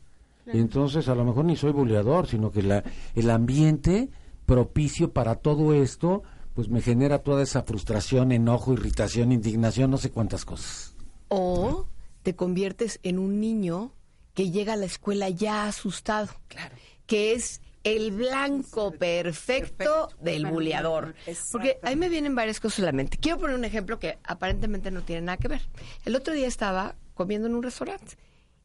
Y 0.52 0.58
entonces 0.58 1.08
a 1.08 1.14
lo 1.14 1.24
mejor 1.24 1.44
ni 1.44 1.56
soy 1.56 1.72
bulliador, 1.72 2.28
sino 2.28 2.50
que 2.52 2.62
la, 2.62 2.84
el 3.14 3.30
ambiente 3.30 4.08
propicio 4.46 5.12
para 5.12 5.34
todo 5.34 5.74
esto 5.74 6.22
pues 6.56 6.70
me 6.70 6.80
genera 6.80 7.18
toda 7.18 7.42
esa 7.42 7.64
frustración, 7.64 8.32
enojo, 8.32 8.72
irritación, 8.72 9.30
indignación, 9.30 9.90
no 9.90 9.98
sé 9.98 10.10
cuántas 10.10 10.46
cosas. 10.46 10.94
O 11.28 11.86
te 12.22 12.34
conviertes 12.34 12.98
en 13.02 13.18
un 13.18 13.40
niño 13.40 13.92
que 14.32 14.50
llega 14.50 14.72
a 14.72 14.76
la 14.76 14.86
escuela 14.86 15.28
ya 15.28 15.66
asustado. 15.66 16.28
Claro. 16.48 16.74
Que 17.04 17.34
es 17.34 17.60
el 17.84 18.10
blanco 18.10 18.92
perfecto, 18.92 20.08
del 20.18 20.46
buleador. 20.46 21.14
Porque 21.52 21.78
ahí 21.82 21.94
me 21.94 22.08
vienen 22.08 22.34
varias 22.34 22.58
cosas 22.58 22.76
solamente. 22.76 23.18
Quiero 23.18 23.38
poner 23.38 23.54
un 23.54 23.66
ejemplo 23.66 23.98
que 23.98 24.18
aparentemente 24.24 24.90
no 24.90 25.02
tiene 25.02 25.20
nada 25.20 25.36
que 25.36 25.48
ver. 25.48 25.60
El 26.06 26.16
otro 26.16 26.32
día 26.32 26.46
estaba 26.46 26.96
comiendo 27.12 27.48
en 27.48 27.54
un 27.54 27.62
restaurante 27.62 28.16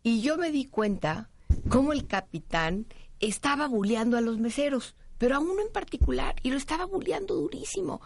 y 0.02 0.22
yo 0.22 0.38
me 0.38 0.50
di 0.50 0.64
cuenta 0.64 1.30
cómo 1.68 1.92
el 1.92 2.08
capitán 2.08 2.86
estaba 3.20 3.68
buleando 3.68 4.16
a 4.16 4.22
los 4.22 4.40
meseros 4.40 4.96
pero 5.22 5.36
a 5.36 5.40
uno 5.40 5.62
en 5.62 5.72
particular, 5.72 6.34
y 6.42 6.50
lo 6.50 6.58
estaba 6.58 6.86
bulleando 6.86 7.36
durísimo. 7.36 8.02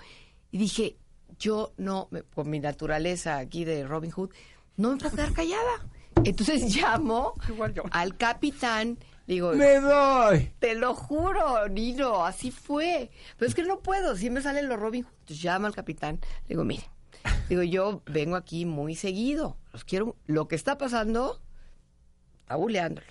Y 0.52 0.58
dije, 0.58 0.98
yo 1.40 1.72
no, 1.78 2.10
con 2.34 2.50
mi 2.50 2.60
naturaleza 2.60 3.38
aquí 3.38 3.64
de 3.64 3.88
Robin 3.88 4.12
Hood, 4.12 4.32
no 4.76 4.92
me 4.92 4.98
puedo 4.98 5.16
quedar 5.16 5.32
callada. 5.32 5.88
Entonces 6.26 6.76
llamo 6.76 7.36
al 7.92 8.18
capitán, 8.18 9.00
digo, 9.28 9.54
me 9.54 9.80
doy. 9.80 10.52
Te 10.60 10.76
lo 10.76 10.94
juro, 10.94 11.70
Nino, 11.70 12.26
así 12.26 12.52
fue. 12.52 13.10
Pero 13.38 13.48
es 13.48 13.56
que 13.56 13.64
no 13.64 13.80
puedo, 13.80 14.18
si 14.18 14.30
me 14.30 14.42
salen 14.42 14.68
los 14.68 14.78
Robin 14.78 15.06
Hood. 15.06 15.14
Entonces 15.22 15.42
llamo 15.42 15.68
al 15.68 15.74
capitán, 15.74 16.20
digo, 16.50 16.66
mire, 16.66 16.84
digo, 17.48 17.64
yo 17.64 18.02
vengo 18.08 18.36
aquí 18.36 18.66
muy 18.66 18.94
seguido, 18.94 19.56
los 19.72 19.86
quiero, 19.86 20.18
lo 20.26 20.50
que 20.50 20.56
está 20.56 20.78
pasando, 20.78 21.42
está 22.42 22.58
bulleándolo. 22.58 23.08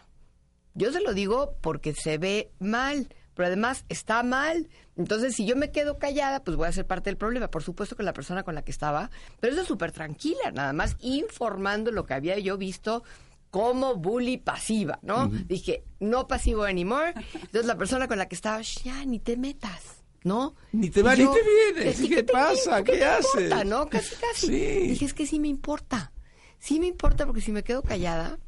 Yo 0.74 0.92
se 0.92 1.00
lo 1.00 1.14
digo 1.14 1.56
porque 1.62 1.94
se 1.94 2.18
ve 2.18 2.52
mal, 2.58 3.08
pero 3.34 3.46
además 3.46 3.84
está 3.88 4.22
mal. 4.22 4.68
Entonces, 4.96 5.34
si 5.34 5.44
yo 5.44 5.56
me 5.56 5.70
quedo 5.70 5.98
callada, 5.98 6.42
pues 6.42 6.56
voy 6.56 6.68
a 6.68 6.72
ser 6.72 6.86
parte 6.86 7.10
del 7.10 7.16
problema. 7.16 7.50
Por 7.50 7.62
supuesto 7.62 7.96
que 7.96 8.02
la 8.02 8.12
persona 8.12 8.42
con 8.42 8.54
la 8.54 8.62
que 8.62 8.70
estaba, 8.70 9.10
pero 9.40 9.52
eso 9.52 9.62
es 9.62 9.68
súper 9.68 9.92
tranquila, 9.92 10.52
nada 10.52 10.72
más 10.72 10.96
informando 11.00 11.90
lo 11.90 12.06
que 12.06 12.14
había 12.14 12.38
yo 12.38 12.56
visto 12.56 13.02
como 13.50 13.94
bully 13.94 14.38
pasiva, 14.38 14.98
¿no? 15.02 15.28
Dije, 15.28 15.84
no 16.00 16.26
pasivo 16.26 16.64
anymore. 16.64 17.14
Entonces 17.34 17.66
la 17.66 17.76
persona 17.76 18.08
con 18.08 18.18
la 18.18 18.26
que 18.26 18.34
estaba, 18.34 18.60
ya, 18.62 19.04
ni 19.04 19.20
te 19.20 19.36
metas. 19.36 20.02
¿No? 20.24 20.54
Ni 20.72 20.88
te 20.88 21.02
va 21.02 21.14
ni 21.14 21.26
te 21.26 21.74
vienes. 21.74 22.00
¿Qué, 22.08 22.24
pasa? 22.24 22.82
¿Qué, 22.82 22.92
¿Qué 22.92 23.04
haces? 23.04 23.42
Importa, 23.42 23.64
¿no? 23.64 23.86
Casi, 23.90 24.16
casi. 24.16 24.48
Dije, 24.48 25.04
es 25.04 25.12
que 25.12 25.26
sí 25.26 25.38
me 25.38 25.48
importa. 25.48 26.12
Sí 26.58 26.80
me 26.80 26.86
importa 26.86 27.26
porque 27.26 27.42
si 27.42 27.52
me 27.52 27.62
quedo 27.62 27.82
callada, 27.82 28.38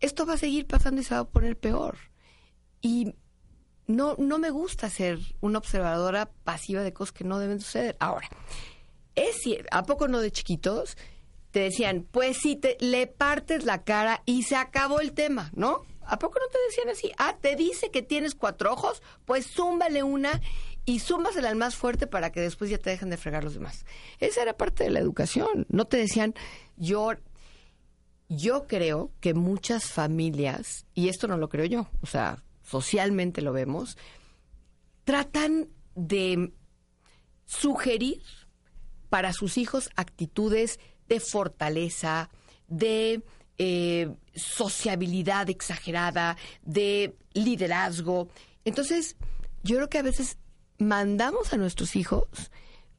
esto 0.00 0.26
va 0.26 0.34
a 0.34 0.38
seguir 0.38 0.66
pasando 0.66 1.00
y 1.00 1.04
se 1.04 1.14
va 1.14 1.20
a 1.20 1.28
poner 1.28 1.56
peor. 1.56 1.96
Y 2.80 3.14
no, 3.86 4.16
no 4.18 4.38
me 4.38 4.50
gusta 4.50 4.90
ser 4.90 5.18
una 5.40 5.58
observadora 5.58 6.30
pasiva 6.44 6.82
de 6.82 6.92
cosas 6.92 7.12
que 7.12 7.24
no 7.24 7.38
deben 7.38 7.60
suceder. 7.60 7.96
Ahora, 8.00 8.28
es 9.14 9.36
¿a 9.70 9.84
poco 9.84 10.08
no 10.08 10.20
de 10.20 10.30
chiquitos? 10.30 10.96
Te 11.50 11.60
decían, 11.60 12.06
pues 12.10 12.38
si 12.38 12.56
te 12.56 12.76
le 12.80 13.06
partes 13.06 13.64
la 13.64 13.82
cara 13.82 14.22
y 14.26 14.42
se 14.42 14.56
acabó 14.56 15.00
el 15.00 15.12
tema, 15.12 15.50
¿no? 15.54 15.82
¿A 16.02 16.18
poco 16.18 16.38
no 16.38 16.46
te 16.48 16.58
decían 16.68 16.88
así? 16.88 17.12
Ah, 17.18 17.36
te 17.40 17.56
dice 17.56 17.90
que 17.90 18.02
tienes 18.02 18.34
cuatro 18.34 18.72
ojos, 18.72 19.02
pues 19.24 19.46
zúmbale 19.46 20.02
una 20.02 20.40
y 20.84 21.00
zúmbasela 21.00 21.48
al 21.48 21.56
más 21.56 21.74
fuerte 21.74 22.06
para 22.06 22.30
que 22.30 22.40
después 22.40 22.70
ya 22.70 22.78
te 22.78 22.90
dejen 22.90 23.10
de 23.10 23.16
fregar 23.16 23.42
los 23.42 23.54
demás. 23.54 23.84
Esa 24.20 24.42
era 24.42 24.56
parte 24.56 24.84
de 24.84 24.90
la 24.90 25.00
educación. 25.00 25.66
No 25.68 25.86
te 25.86 25.96
decían, 25.96 26.34
yo, 26.76 27.14
yo 28.28 28.66
creo 28.68 29.10
que 29.20 29.34
muchas 29.34 29.86
familias, 29.86 30.86
y 30.94 31.08
esto 31.08 31.26
no 31.26 31.38
lo 31.38 31.48
creo 31.48 31.64
yo, 31.64 31.88
o 32.02 32.06
sea, 32.06 32.44
socialmente 32.66 33.42
lo 33.42 33.52
vemos, 33.52 33.96
tratan 35.04 35.68
de 35.94 36.52
sugerir 37.44 38.22
para 39.08 39.32
sus 39.32 39.56
hijos 39.56 39.88
actitudes 39.94 40.80
de 41.08 41.20
fortaleza, 41.20 42.28
de 42.66 43.22
eh, 43.58 44.10
sociabilidad 44.34 45.48
exagerada, 45.48 46.36
de 46.62 47.16
liderazgo. 47.32 48.28
Entonces, 48.64 49.16
yo 49.62 49.76
creo 49.76 49.88
que 49.88 49.98
a 49.98 50.02
veces 50.02 50.36
mandamos 50.78 51.52
a 51.52 51.56
nuestros 51.56 51.94
hijos 51.96 52.26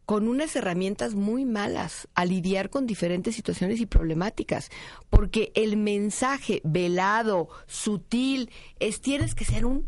con 0.08 0.30
unas 0.30 0.56
herramientas 0.56 1.16
muy 1.16 1.44
malas 1.44 2.08
a 2.16 2.24
lidiar 2.24 2.70
con 2.70 2.88
diferentes 2.88 3.36
situaciones 3.36 3.82
y 3.82 3.86
problemáticas, 3.86 4.72
porque 5.10 5.52
el 5.54 5.76
mensaje 5.76 6.62
velado, 6.64 7.50
sutil, 7.66 8.50
es 8.80 9.02
tienes 9.02 9.36
que 9.36 9.44
ser 9.44 9.66
un... 9.66 9.86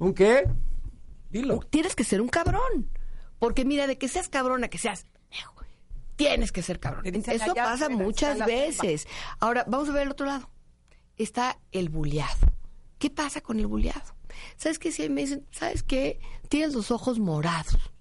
¿Un 0.00 0.14
qué? 0.14 0.48
Dilo. 1.30 1.60
Tienes 1.70 1.94
que 1.94 2.02
ser 2.02 2.20
un 2.20 2.26
cabrón, 2.26 2.90
porque 3.38 3.64
mira, 3.64 3.86
de 3.86 3.98
que 3.98 4.08
seas 4.08 4.28
cabrón 4.28 4.64
a 4.64 4.68
que 4.68 4.78
seas... 4.78 5.06
Tienes 6.16 6.50
que 6.50 6.62
ser 6.62 6.80
cabrón. 6.80 7.06
Eso 7.06 7.54
pasa 7.54 7.88
muchas 7.88 8.44
veces. 8.44 9.06
Ahora, 9.38 9.64
vamos 9.68 9.88
a 9.90 9.92
ver 9.92 10.02
el 10.02 10.10
otro 10.10 10.26
lado. 10.26 10.50
Está 11.16 11.56
el 11.70 11.88
bulleado. 11.88 12.52
¿Qué 12.98 13.10
pasa 13.10 13.40
con 13.40 13.60
el 13.60 13.68
bulleado? 13.68 14.16
¿Sabes 14.56 14.80
qué? 14.80 14.90
Si 14.90 15.08
me 15.08 15.20
dicen, 15.20 15.46
¿sabes 15.52 15.84
qué? 15.84 16.18
Tienes 16.48 16.74
los 16.74 16.90
ojos 16.90 17.20
morados 17.20 17.92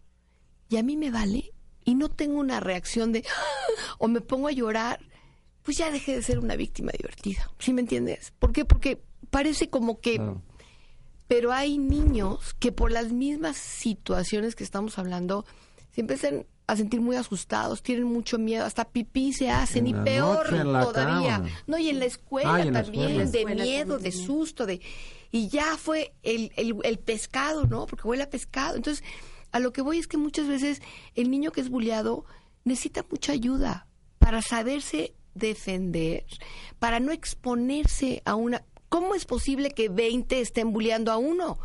y 0.69 0.77
a 0.77 0.83
mí 0.83 0.95
me 0.95 1.11
vale 1.11 1.51
y 1.83 1.95
no 1.95 2.09
tengo 2.09 2.39
una 2.39 2.59
reacción 2.59 3.11
de 3.11 3.25
o 3.97 4.07
me 4.07 4.21
pongo 4.21 4.47
a 4.47 4.51
llorar, 4.51 4.99
pues 5.63 5.77
ya 5.77 5.91
dejé 5.91 6.15
de 6.15 6.21
ser 6.21 6.39
una 6.39 6.55
víctima 6.55 6.91
divertida. 6.91 7.51
¿Sí 7.59 7.73
me 7.73 7.81
entiendes? 7.81 8.31
¿Por 8.39 8.53
qué? 8.53 8.65
Porque 8.65 9.01
parece 9.29 9.69
como 9.69 9.99
que 9.99 10.21
pero 11.29 11.51
hay 11.53 11.77
niños 11.77 12.55
que 12.57 12.71
por 12.71 12.91
las 12.91 13.11
mismas 13.11 13.55
situaciones 13.55 14.55
que 14.55 14.63
estamos 14.63 14.97
hablando 14.97 15.45
se 15.91 16.01
empiezan 16.01 16.47
a 16.65 16.75
sentir 16.75 17.01
muy 17.01 17.15
asustados, 17.17 17.83
tienen 17.83 18.05
mucho 18.05 18.39
miedo, 18.39 18.65
hasta 18.65 18.85
pipí 18.89 19.31
se 19.31 19.51
hacen 19.51 19.85
y 19.85 19.93
peor 19.93 20.49
todavía. 20.49 21.43
No, 21.67 21.77
y 21.77 21.89
en 21.89 21.99
la 21.99 22.05
escuela 22.05 22.71
también, 22.71 23.31
de 23.31 23.45
miedo, 23.45 23.99
de 23.99 24.11
susto, 24.11 24.65
de 24.65 24.81
y 25.31 25.49
ya 25.49 25.77
fue 25.77 26.15
el, 26.23 26.51
el, 26.55 26.75
el 26.83 26.97
pescado, 26.97 27.67
¿no? 27.67 27.85
Porque 27.85 28.07
huele 28.07 28.23
a 28.23 28.29
pescado. 28.31 28.75
Entonces, 28.75 29.03
a 29.51 29.59
lo 29.59 29.73
que 29.73 29.81
voy 29.81 29.99
es 29.99 30.07
que 30.07 30.17
muchas 30.17 30.47
veces 30.47 30.81
el 31.15 31.31
niño 31.31 31.51
que 31.51 31.61
es 31.61 31.69
bulleado 31.69 32.25
necesita 32.63 33.05
mucha 33.09 33.33
ayuda 33.33 33.87
para 34.19 34.41
saberse 34.41 35.13
defender, 35.33 36.25
para 36.79 36.99
no 36.99 37.11
exponerse 37.11 38.21
a 38.25 38.35
una... 38.35 38.63
¿Cómo 38.89 39.13
es 39.15 39.25
posible 39.25 39.71
que 39.71 39.89
20 39.89 40.39
estén 40.41 40.73
bulleando 40.73 41.11
a 41.11 41.17
uno? 41.17 41.59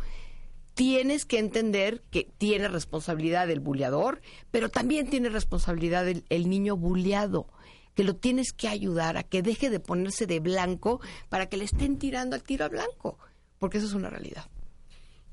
Tienes 0.75 1.25
que 1.25 1.39
entender 1.39 2.03
que 2.11 2.27
tiene 2.37 2.67
responsabilidad 2.67 3.49
el 3.49 3.59
bulleador, 3.59 4.21
pero 4.51 4.69
también 4.69 5.09
tiene 5.09 5.29
responsabilidad 5.29 6.07
el, 6.07 6.49
niño 6.49 6.77
bulleado 6.77 7.47
que 7.95 8.03
lo 8.03 8.15
tienes 8.15 8.51
que 8.51 8.67
ayudar 8.67 9.15
a 9.15 9.23
que 9.23 9.41
deje 9.41 9.69
de 9.69 9.79
ponerse 9.79 10.27
de 10.27 10.41
blanco 10.41 10.99
para 11.29 11.47
que 11.47 11.55
le 11.55 11.63
estén 11.63 11.97
tirando 11.97 12.35
al 12.35 12.43
tiro 12.43 12.65
a 12.65 12.69
blanco, 12.69 13.17
porque 13.57 13.77
eso 13.77 13.87
es 13.87 13.93
una 13.93 14.09
realidad. 14.09 14.45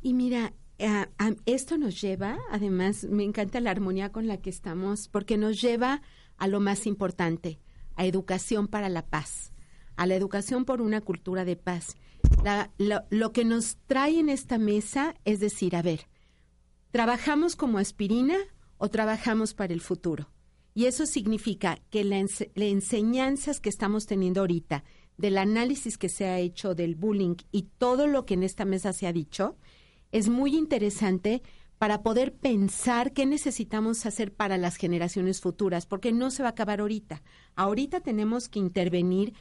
Y 0.01 0.15
mira, 0.15 0.53
eh, 0.83 1.07
esto 1.47 1.79
nos 1.79 2.01
lleva, 2.01 2.41
además, 2.51 3.05
me 3.05 3.23
encanta 3.23 3.61
la 3.61 3.71
armonía 3.71 4.11
con 4.11 4.27
la 4.27 4.39
que 4.39 4.51
estamos, 4.51 5.07
porque 5.07 5.37
nos 5.37 5.61
lleva 5.61 6.03
a 6.39 6.49
lo 6.49 6.59
más 6.59 6.87
importante, 6.87 7.61
a 7.95 8.05
educación 8.05 8.67
para 8.67 8.89
la 8.89 9.07
paz, 9.07 9.53
a 9.95 10.07
la 10.07 10.17
educación 10.17 10.65
por 10.65 10.83
una 10.83 11.01
cultura 11.01 11.45
de 11.45 11.55
paz. 11.55 11.97
lo 12.79 13.33
que 13.33 13.45
nos 13.45 13.79
trae 13.87 14.19
en 14.19 14.29
esta 14.29 14.59
mesa 14.59 15.15
es 15.25 15.39
decir, 15.39 15.77
a 15.77 15.83
ver, 15.83 16.09
¿trabajamos 16.91 17.55
como 17.55 17.79
aspirina 17.79 18.37
o 18.79 18.89
trabajamos 18.89 19.55
para 19.55 19.73
el 19.73 19.81
futuro? 19.81 20.31
Y 20.75 20.87
eso 20.87 21.07
significa 21.07 21.79
que 21.91 22.03
las 22.03 22.45
enseñanzas 22.57 23.61
que 23.61 23.69
estamos 23.69 24.07
teniendo 24.07 24.41
ahorita, 24.41 24.83
del 25.17 25.39
análisis 25.39 25.97
que 25.97 26.09
se 26.09 26.25
ha 26.25 26.41
hecho 26.41 26.75
del 26.75 26.97
bullying 26.97 27.37
y 27.53 27.69
todo 27.79 28.09
lo 28.09 28.27
que 28.27 28.35
en 28.35 28.43
esta 28.43 28.65
mesa 28.65 28.93
se 28.93 29.07
ha 29.07 29.13
dicho, 29.13 29.57
es 30.13 30.29
muy 30.29 30.55
interesante 30.57 31.43
para 31.79 32.03
poder 32.03 32.33
pensar 32.33 33.13
qué 33.13 33.27
necesitamos 33.27 34.07
hacer 34.07 34.33
para 34.33 34.57
las 34.57 34.77
generaciones 34.77 35.41
futuras, 35.41 35.85
porque 35.85 36.13
no 36.13 36.31
se 36.31 36.45
va 36.45 36.51
a 36.51 36.53
acabar 36.53 36.81
ahorita. 36.81 37.23
Ahorita 37.57 38.01
tenemos 38.01 38.49
que 38.49 38.61
intervenir 38.61 39.35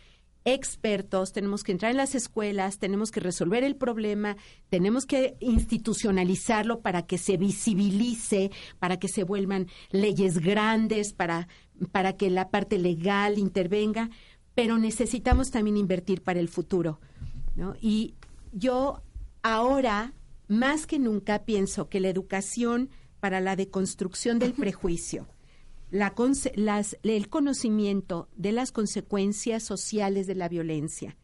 expertos, 0.43 1.33
tenemos 1.33 1.63
que 1.63 1.71
entrar 1.71 1.91
en 1.91 1.97
las 1.97 2.15
escuelas, 2.15 2.79
tenemos 2.79 3.11
que 3.11 3.19
resolver 3.19 3.63
el 3.63 3.75
problema, 3.75 4.37
tenemos 4.69 5.05
que 5.05 5.37
institucionalizarlo 5.39 6.81
para 6.81 7.03
que 7.03 7.19
se 7.19 7.37
visibilice, 7.37 8.49
para 8.79 8.97
que 8.97 9.07
se 9.07 9.23
vuelvan 9.23 9.67
leyes 9.91 10.39
grandes, 10.39 11.13
para, 11.13 11.47
para 11.91 12.17
que 12.17 12.31
la 12.31 12.49
parte 12.49 12.79
legal 12.79 13.37
intervenga, 13.37 14.09
pero 14.55 14.79
necesitamos 14.79 15.51
también 15.51 15.77
invertir 15.77 16.23
para 16.23 16.39
el 16.39 16.49
futuro. 16.49 16.99
¿no? 17.55 17.75
Y 17.79 18.15
yo 18.51 19.03
ahora 19.43 20.13
más 20.51 20.85
que 20.85 20.99
nunca 20.99 21.45
pienso 21.45 21.87
que 21.87 22.01
la 22.01 22.09
educación 22.09 22.89
para 23.21 23.39
la 23.39 23.55
deconstrucción 23.55 24.37
del 24.37 24.51
prejuicio, 24.51 25.25
la, 25.91 26.13
el 27.03 27.29
conocimiento 27.29 28.27
de 28.35 28.51
las 28.51 28.73
consecuencias 28.73 29.63
sociales 29.63 30.27
de 30.27 30.35
la 30.35 30.49
violencia 30.49 31.17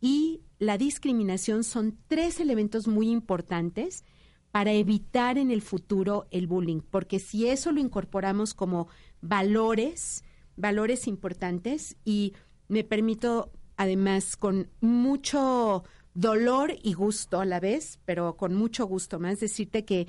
y 0.00 0.40
la 0.58 0.76
discriminación 0.76 1.62
son 1.62 1.96
tres 2.08 2.40
elementos 2.40 2.88
muy 2.88 3.12
importantes 3.12 4.02
para 4.50 4.72
evitar 4.72 5.38
en 5.38 5.52
el 5.52 5.62
futuro 5.62 6.26
el 6.32 6.48
bullying, 6.48 6.80
porque 6.80 7.20
si 7.20 7.46
eso 7.46 7.70
lo 7.70 7.78
incorporamos 7.78 8.54
como 8.54 8.88
valores, 9.20 10.24
valores 10.56 11.06
importantes, 11.06 11.96
y 12.04 12.32
me 12.66 12.82
permito 12.82 13.52
además 13.76 14.36
con 14.36 14.68
mucho 14.80 15.84
dolor 16.14 16.74
y 16.82 16.94
gusto 16.94 17.40
a 17.40 17.44
la 17.44 17.60
vez, 17.60 17.98
pero 18.04 18.36
con 18.36 18.54
mucho 18.54 18.86
gusto 18.86 19.18
más, 19.18 19.40
decirte 19.40 19.84
que 19.84 20.06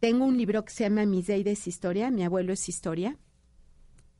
tengo 0.00 0.24
un 0.24 0.36
libro 0.36 0.64
que 0.64 0.72
se 0.72 0.84
llama 0.84 1.06
Mis 1.06 1.28
es 1.28 1.66
Historia, 1.66 2.10
Mi 2.10 2.24
abuelo 2.24 2.52
es 2.52 2.68
Historia, 2.68 3.18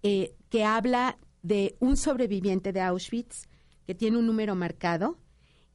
eh, 0.03 0.35
que 0.51 0.65
habla 0.65 1.19
de 1.43 1.77
un 1.81 1.97
sobreviviente 1.97 2.73
de 2.73 2.81
Auschwitz 2.81 3.49
que 3.87 3.95
tiene 3.95 4.19
un 4.19 4.27
número 4.27 4.55
marcado 4.55 5.19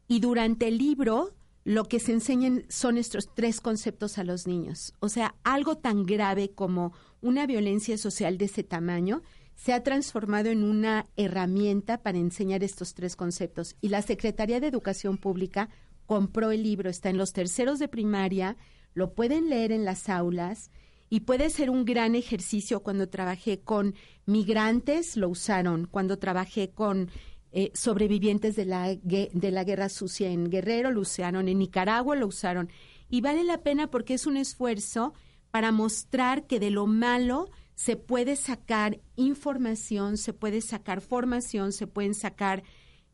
y 0.07 0.19
durante 0.19 0.67
el 0.67 0.77
libro 0.77 1.35
lo 1.63 1.85
que 1.85 2.00
se 2.00 2.13
enseñan 2.13 2.63
son 2.69 2.97
estos 2.97 3.33
tres 3.35 3.62
conceptos 3.62 4.17
a 4.17 4.23
los 4.23 4.47
niños. 4.47 4.93
O 5.00 5.10
sea, 5.10 5.35
algo 5.43 5.77
tan 5.77 6.06
grave 6.06 6.50
como 6.50 6.93
una 7.21 7.45
violencia 7.45 7.97
social 7.97 8.37
de 8.37 8.45
ese 8.45 8.63
tamaño 8.63 9.21
se 9.60 9.73
ha 9.73 9.83
transformado 9.83 10.49
en 10.49 10.63
una 10.63 11.07
herramienta 11.17 12.01
para 12.01 12.17
enseñar 12.17 12.63
estos 12.63 12.93
tres 12.93 13.17
conceptos. 13.17 13.75
Y 13.81 13.89
la 13.89 14.01
Secretaría 14.01 14.62
de 14.62 14.67
Educación 14.67 15.17
Pública 15.17 15.67
compró 16.05 16.51
el 16.51 16.63
libro, 16.63 16.89
está 16.89 17.10
en 17.10 17.17
los 17.17 17.33
terceros 17.33 17.77
de 17.77 17.89
primaria, 17.89 18.55
lo 18.93 19.13
pueden 19.13 19.49
leer 19.49 19.73
en 19.73 19.83
las 19.83 20.07
aulas 20.07 20.71
y 21.10 21.21
puede 21.21 21.49
ser 21.49 21.69
un 21.69 21.83
gran 21.83 22.15
ejercicio 22.15 22.79
cuando 22.83 23.10
trabajé 23.10 23.60
con 23.60 23.95
migrantes, 24.25 25.17
lo 25.17 25.27
usaron, 25.27 25.87
cuando 25.91 26.17
trabajé 26.17 26.69
con 26.69 27.12
eh, 27.51 27.71
sobrevivientes 27.73 28.55
de 28.55 28.63
la, 28.63 28.95
de 28.95 29.51
la 29.51 29.65
guerra 29.65 29.89
sucia 29.89 30.29
en 30.29 30.49
Guerrero, 30.49 30.89
lo 30.89 31.01
usaron, 31.01 31.49
en 31.49 31.60
Nicaragua 31.60 32.15
lo 32.15 32.27
usaron. 32.27 32.69
y 33.10 33.19
vale 33.19 33.43
la 33.43 33.62
pena 33.62 33.91
porque 33.91 34.13
es 34.13 34.25
un 34.25 34.37
esfuerzo 34.37 35.13
para 35.51 35.73
mostrar 35.73 36.47
que 36.47 36.62
de 36.62 36.69
lo 36.69 36.87
malo 36.87 37.49
se 37.80 37.96
puede 37.96 38.36
sacar 38.36 39.00
información, 39.15 40.17
se 40.17 40.34
puede 40.34 40.60
sacar 40.60 41.00
formación, 41.00 41.71
se 41.71 41.88
pueden 41.88 42.13
sacar 42.13 42.62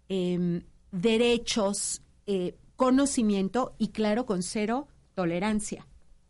em, 0.10 0.64
derechos, 0.92 2.02
eh, 2.26 2.56
conocimiento 2.76 3.76
y 3.78 3.90
claro, 3.90 4.26
con 4.26 4.42
cero 4.42 4.88
tolerancia, 5.14 5.86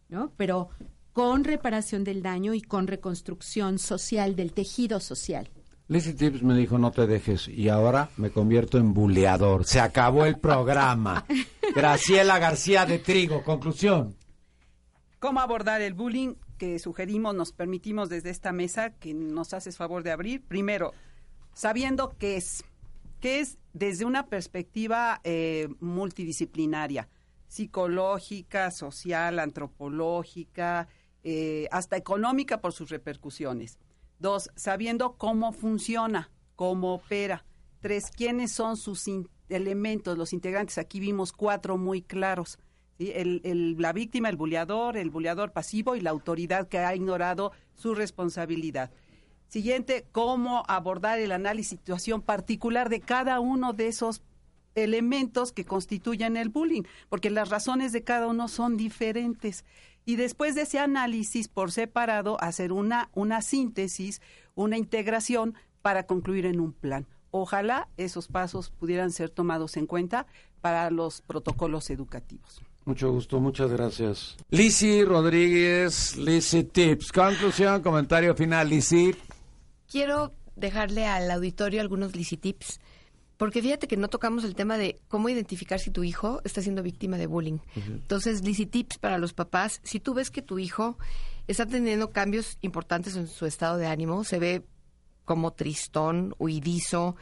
¿no? 0.09 0.33
Pero 0.35 0.67
con 1.13 1.45
reparación 1.45 2.03
del 2.03 2.21
daño 2.21 2.53
y 2.53 2.61
con 2.61 2.87
reconstrucción 2.87 3.79
social 3.79 4.35
del 4.35 4.51
tejido 4.51 4.99
social. 4.99 5.49
Lizzie 5.87 6.13
Tips 6.13 6.43
me 6.43 6.57
dijo 6.57 6.77
no 6.77 6.91
te 6.91 7.07
dejes 7.07 7.47
y 7.47 7.69
ahora 7.69 8.09
me 8.17 8.31
convierto 8.31 8.77
en 8.77 8.93
buleador. 8.93 9.63
Se 9.63 9.79
acabó 9.79 10.25
el 10.25 10.39
programa. 10.39 11.25
Graciela 11.73 12.37
García 12.39 12.85
de 12.85 12.99
Trigo, 12.99 13.43
conclusión. 13.43 14.17
¿Cómo 15.19 15.39
abordar 15.39 15.81
el 15.81 15.93
bullying? 15.93 16.35
Que 16.57 16.79
sugerimos, 16.79 17.35
nos 17.35 17.51
permitimos 17.51 18.09
desde 18.09 18.29
esta 18.29 18.51
mesa, 18.51 18.91
que 18.91 19.13
nos 19.13 19.53
haces 19.53 19.77
favor 19.77 20.03
de 20.03 20.11
abrir. 20.11 20.43
Primero, 20.43 20.93
sabiendo 21.53 22.15
qué 22.17 22.37
es, 22.37 22.63
qué 23.19 23.39
es 23.39 23.57
desde 23.73 24.05
una 24.05 24.27
perspectiva 24.27 25.21
eh, 25.23 25.67
multidisciplinaria, 25.79 27.09
psicológica, 27.47 28.71
social, 28.71 29.39
antropológica, 29.39 30.87
eh, 31.23 31.67
hasta 31.71 31.97
económica 31.97 32.61
por 32.61 32.73
sus 32.73 32.89
repercusiones. 32.89 33.79
Dos, 34.19 34.49
sabiendo 34.55 35.17
cómo 35.17 35.51
funciona, 35.51 36.31
cómo 36.55 36.93
opera. 36.93 37.45
Tres, 37.81 38.11
quiénes 38.15 38.51
son 38.51 38.77
sus 38.77 39.05
elementos, 39.49 40.17
los 40.17 40.33
integrantes. 40.33 40.77
Aquí 40.77 40.99
vimos 40.99 41.31
cuatro 41.31 41.77
muy 41.77 42.01
claros 42.01 42.57
el, 42.99 43.75
la 43.77 43.93
víctima, 43.93 44.29
el 44.29 44.37
buleador, 44.37 44.97
el 44.97 45.09
buleador 45.09 45.51
pasivo 45.51 45.95
y 45.95 46.01
la 46.01 46.11
autoridad 46.11 46.67
que 46.67 46.79
ha 46.79 46.95
ignorado 46.95 47.51
su 47.73 47.93
responsabilidad. 47.95 48.91
Siguiente, 49.47 50.05
cómo 50.11 50.63
abordar 50.67 51.19
el 51.19 51.31
análisis 51.31 51.79
situación 51.79 52.21
particular 52.21 52.89
de 52.89 53.01
cada 53.01 53.39
uno 53.39 53.73
de 53.73 53.87
esos 53.87 54.21
elementos 54.75 55.51
que 55.51 55.65
constituyen 55.65 56.35
el 56.35 56.49
bullying, 56.49 56.83
porque 57.09 57.29
las 57.29 57.49
razones 57.49 57.91
de 57.91 58.03
cada 58.03 58.27
uno 58.27 58.47
son 58.47 58.75
diferentes. 58.75 59.63
Y 60.05 60.17
después 60.17 60.55
de 60.55 60.63
ese 60.63 60.79
análisis 60.79 61.47
por 61.47 61.71
separado, 61.71 62.37
hacer 62.41 62.71
una, 62.71 63.09
una 63.13 63.41
síntesis, 63.41 64.21
una 64.53 64.77
integración 64.77 65.55
para 65.81 66.05
concluir 66.05 66.45
en 66.45 66.59
un 66.59 66.73
plan. 66.73 67.07
Ojalá 67.31 67.87
esos 67.97 68.27
pasos 68.27 68.69
pudieran 68.69 69.11
ser 69.11 69.29
tomados 69.29 69.77
en 69.77 69.87
cuenta 69.87 70.27
para 70.61 70.89
los 70.89 71.21
protocolos 71.21 71.89
educativos. 71.89 72.61
Mucho 72.85 73.11
gusto, 73.11 73.39
muchas 73.39 73.71
gracias. 73.71 74.37
Lisi 74.51 75.03
Rodríguez, 75.03 76.15
Lisi 76.17 76.63
Tips. 76.63 77.11
Conclusión, 77.11 77.81
comentario 77.81 78.35
final, 78.35 78.69
Lisi. 78.69 79.15
Quiero 79.89 80.31
dejarle 80.55 81.07
al 81.07 81.29
auditorio 81.31 81.81
algunos 81.81 82.15
Lisi 82.15 82.37
Tips, 82.37 82.79
porque 83.37 83.63
fíjate 83.63 83.87
que 83.87 83.97
no 83.97 84.07
tocamos 84.07 84.43
el 84.43 84.53
tema 84.53 84.77
de 84.77 84.99
cómo 85.07 85.29
identificar 85.29 85.79
si 85.79 85.89
tu 85.89 86.03
hijo 86.03 86.41
está 86.43 86.61
siendo 86.61 86.83
víctima 86.83 87.17
de 87.17 87.25
bullying. 87.25 87.57
Entonces, 87.75 88.43
Lisi 88.43 88.67
Tips 88.67 88.99
para 88.99 89.17
los 89.17 89.33
papás, 89.33 89.81
si 89.83 89.99
tú 89.99 90.13
ves 90.13 90.29
que 90.29 90.43
tu 90.43 90.59
hijo 90.59 90.97
está 91.47 91.65
teniendo 91.65 92.11
cambios 92.11 92.59
importantes 92.61 93.15
en 93.15 93.27
su 93.27 93.47
estado 93.47 93.77
de 93.77 93.87
ánimo, 93.87 94.23
se 94.23 94.37
ve 94.37 94.63
como 95.25 95.53
tristón, 95.53 96.35
huidizo, 96.37 97.15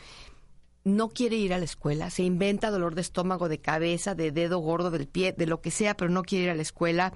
no 0.84 1.09
quiere 1.09 1.38
ir 1.38 1.53
a 1.53 1.57
la 1.57 1.65
escuela, 1.65 2.09
se 2.09 2.23
inventa 2.23 2.71
dolor 2.71 2.95
de 2.95 3.01
estómago, 3.01 3.47
de 3.49 3.59
cabeza, 3.59 4.15
de 4.15 4.31
dedo 4.31 4.59
gordo 4.59 4.91
del 4.91 5.07
pie, 5.07 5.34
de 5.34 5.45
lo 5.45 5.61
que 5.61 5.71
sea, 5.71 5.95
pero 5.95 6.11
no 6.11 6.23
quiere 6.23 6.45
ir 6.45 6.49
a 6.49 6.55
la 6.55 6.61
escuela. 6.61 7.13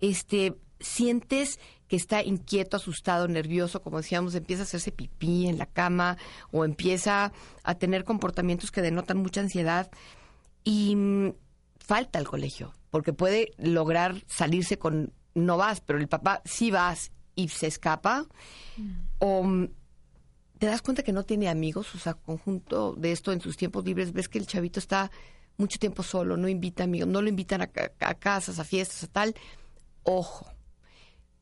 Este, 0.00 0.56
sientes 0.78 1.58
que 1.88 1.96
está 1.96 2.22
inquieto, 2.22 2.76
asustado, 2.76 3.26
nervioso, 3.26 3.82
como 3.82 3.98
decíamos, 3.98 4.34
empieza 4.34 4.62
a 4.62 4.64
hacerse 4.64 4.92
pipí 4.92 5.48
en 5.48 5.58
la 5.58 5.66
cama 5.66 6.16
o 6.52 6.64
empieza 6.64 7.32
a 7.64 7.74
tener 7.74 8.04
comportamientos 8.04 8.70
que 8.70 8.80
denotan 8.80 9.18
mucha 9.18 9.40
ansiedad 9.40 9.90
y 10.62 10.94
mm, 10.94 11.32
falta 11.78 12.20
al 12.20 12.28
colegio, 12.28 12.72
porque 12.90 13.12
puede 13.12 13.52
lograr 13.58 14.22
salirse 14.28 14.78
con 14.78 15.12
no 15.34 15.56
vas, 15.56 15.80
pero 15.80 15.98
el 15.98 16.08
papá 16.08 16.42
sí 16.44 16.70
vas 16.70 17.10
y 17.34 17.48
se 17.48 17.66
escapa 17.66 18.26
mm. 18.76 18.90
o 19.18 19.42
mm, 19.42 19.68
te 20.60 20.66
das 20.66 20.82
cuenta 20.82 21.02
que 21.02 21.14
no 21.14 21.24
tiene 21.24 21.48
amigos, 21.48 21.94
o 21.94 21.98
sea, 21.98 22.12
conjunto 22.12 22.94
de 22.94 23.12
esto 23.12 23.32
en 23.32 23.40
sus 23.40 23.56
tiempos 23.56 23.82
libres, 23.82 24.12
ves 24.12 24.28
que 24.28 24.36
el 24.36 24.46
chavito 24.46 24.78
está 24.78 25.10
mucho 25.56 25.78
tiempo 25.78 26.02
solo, 26.02 26.36
no 26.36 26.48
invita 26.48 26.84
amigos, 26.84 27.08
no 27.08 27.22
lo 27.22 27.30
invitan 27.30 27.62
a, 27.62 27.66
casas, 27.66 28.58
a 28.58 28.64
fiestas, 28.64 29.02
a 29.04 29.06
tal. 29.06 29.34
Ojo, 30.02 30.52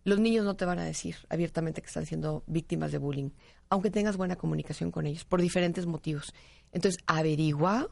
los 0.05 0.21
niños 0.21 0.45
no 0.45 0.55
te 0.55 0.65
van 0.65 0.79
a 0.79 0.85
decir 0.85 1.17
abiertamente 1.31 1.83
que 1.83 1.89
están 1.89 2.07
siendo 2.07 2.45
víctimas 2.47 2.93
de 2.93 2.99
bullying, 2.99 3.31
aunque 3.71 3.91
tengas 3.91 4.17
buena 4.17 4.37
comunicación 4.37 4.93
con 4.93 5.05
ellos, 5.05 5.25
por 5.25 5.43
diferentes 5.43 5.87
motivos. 5.87 6.33
Entonces, 6.71 7.03
averigua, 7.09 7.89